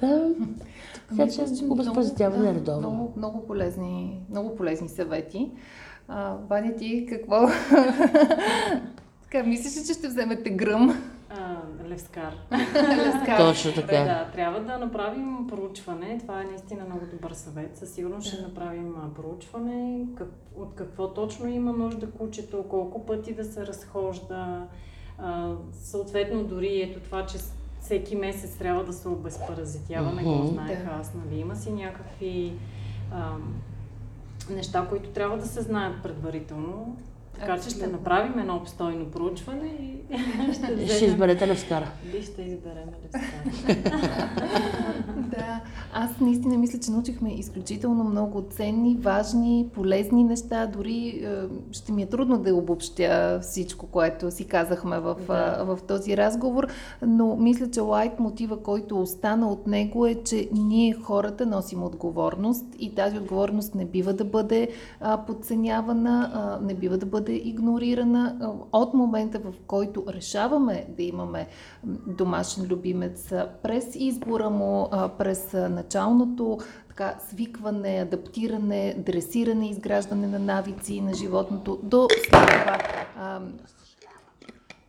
[0.00, 0.30] Да,
[1.08, 2.90] така че обезпазитяване редовно.
[2.90, 5.50] Много, много, полезни, много полезни съвети.
[6.08, 7.48] А, Ваня, ти какво?
[9.22, 11.02] така, мислиш ли, че ще вземете гръм?
[11.90, 12.34] Левскар.
[12.96, 13.36] левскар.
[13.36, 14.04] Точно така.
[14.04, 16.18] Да, трябва да направим проучване.
[16.18, 17.76] Това е наистина много добър съвет.
[17.76, 20.06] Със сигурност ще направим проучване.
[20.16, 24.66] Как, от какво точно има нужда кучето, колко пъти да се разхожда.
[25.18, 27.38] А, съответно, дори ето това, че
[27.80, 30.90] всеки месец трябва да се обезпаразитява, не го знаех да.
[30.90, 31.40] аз, нали?
[31.40, 32.52] Има си някакви
[33.12, 33.34] а,
[34.50, 36.96] неща, които трябва да се знаят предварително.
[37.40, 40.18] Така че ще направим едно обстойно проучване и
[40.54, 40.88] ще, вземем...
[40.88, 41.90] ще изберете Левскара.
[42.18, 43.76] И ще изберем Левскара.
[45.30, 45.60] да,
[45.92, 50.66] аз наистина мисля, че научихме изключително много ценни, важни, полезни неща.
[50.66, 51.28] Дори е,
[51.72, 55.64] ще ми е трудно да обобщя всичко, което си казахме в, да.
[55.64, 56.66] в този разговор,
[57.02, 62.64] но мисля, че лайт мотива, който остана от него е, че ние хората носим отговорност
[62.78, 64.68] и тази отговорност не бива да бъде
[65.26, 71.46] подценявана, не бива да бъде игнорирана от момента, в който решаваме да имаме
[72.06, 74.88] домашен любимец през избора му,
[75.20, 76.58] през началното
[76.88, 82.78] така, свикване, адаптиране, дресиране, изграждане на навици на животното, до след това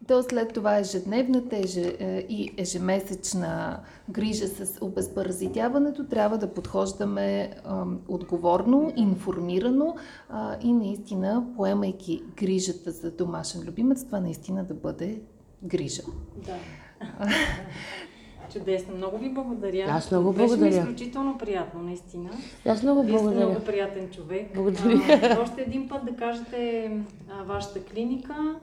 [0.08, 3.80] то след това ежедневната еже, е, и ежемесечна
[4.10, 9.96] грижа с обезпаразитяването трябва да подхождаме а, отговорно, информирано
[10.30, 15.22] а, и наистина, поемайки грижата за домашен любимец, това наистина да бъде
[15.64, 16.04] грижа.
[16.46, 16.56] Да.
[18.54, 18.96] Чудесно.
[18.96, 19.86] Много ви благодаря.
[19.90, 20.70] Аз много благодаря.
[20.70, 22.30] Беше ми изключително приятно, наистина.
[22.66, 23.40] Аз много Вие благодаря.
[23.40, 24.56] Сте много приятен човек.
[24.56, 25.20] Благодаря.
[25.24, 26.92] А, още един път да кажете
[27.30, 28.56] а, вашата клиника.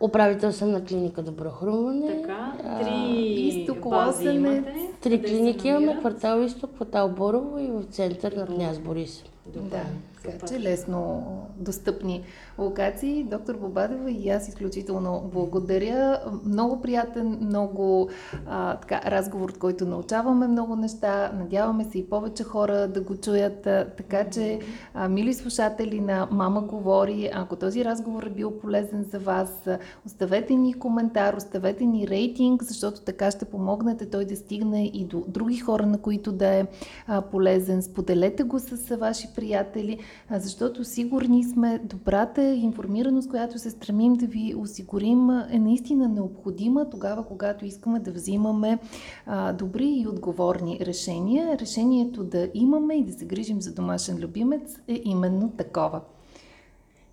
[0.00, 2.22] Управител съм на клиника Добро хрумване.
[2.22, 4.74] Така, три а, бази имате.
[5.00, 9.24] Три клиники имаме, квартал Изток, квартал Борово и в център на Княз Борис.
[9.46, 9.68] Добре.
[9.68, 9.84] Да,
[10.24, 11.22] така че лесно
[11.56, 12.24] достъпни
[12.58, 13.24] локации.
[13.24, 16.20] Доктор Бобадева и аз изключително благодаря.
[16.44, 18.08] Много приятен, много
[18.46, 21.32] а, така, разговор, от който научаваме много неща.
[21.34, 23.62] Надяваме се и повече хора да го чуят.
[23.96, 24.58] Така че,
[24.94, 29.68] а, мили слушатели на Мама говори, ако този разговор е бил полезен за вас,
[30.06, 35.24] оставете ни коментар, оставете ни рейтинг, защото така ще помогнете той да стигне и до
[35.28, 36.66] други хора, на които да е
[37.06, 37.82] а, полезен.
[37.82, 39.98] Споделете го с ваши приятели,
[40.30, 47.26] защото сигурни сме добрата информираност, която се стремим да ви осигурим, е наистина необходима тогава,
[47.26, 48.78] когато искаме да взимаме
[49.26, 51.58] а, добри и отговорни решения.
[51.58, 56.00] Решението да имаме и да се грижим за домашен любимец е именно такова.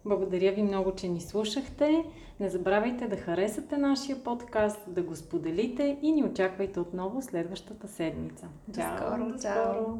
[0.06, 2.06] Благодаря ви много, че ни слушахте.
[2.39, 8.47] Не забравяйте да харесате нашия подкаст, да го споделите и ни очаквайте отново следващата седмица.
[8.68, 9.99] До скоро, до скоро.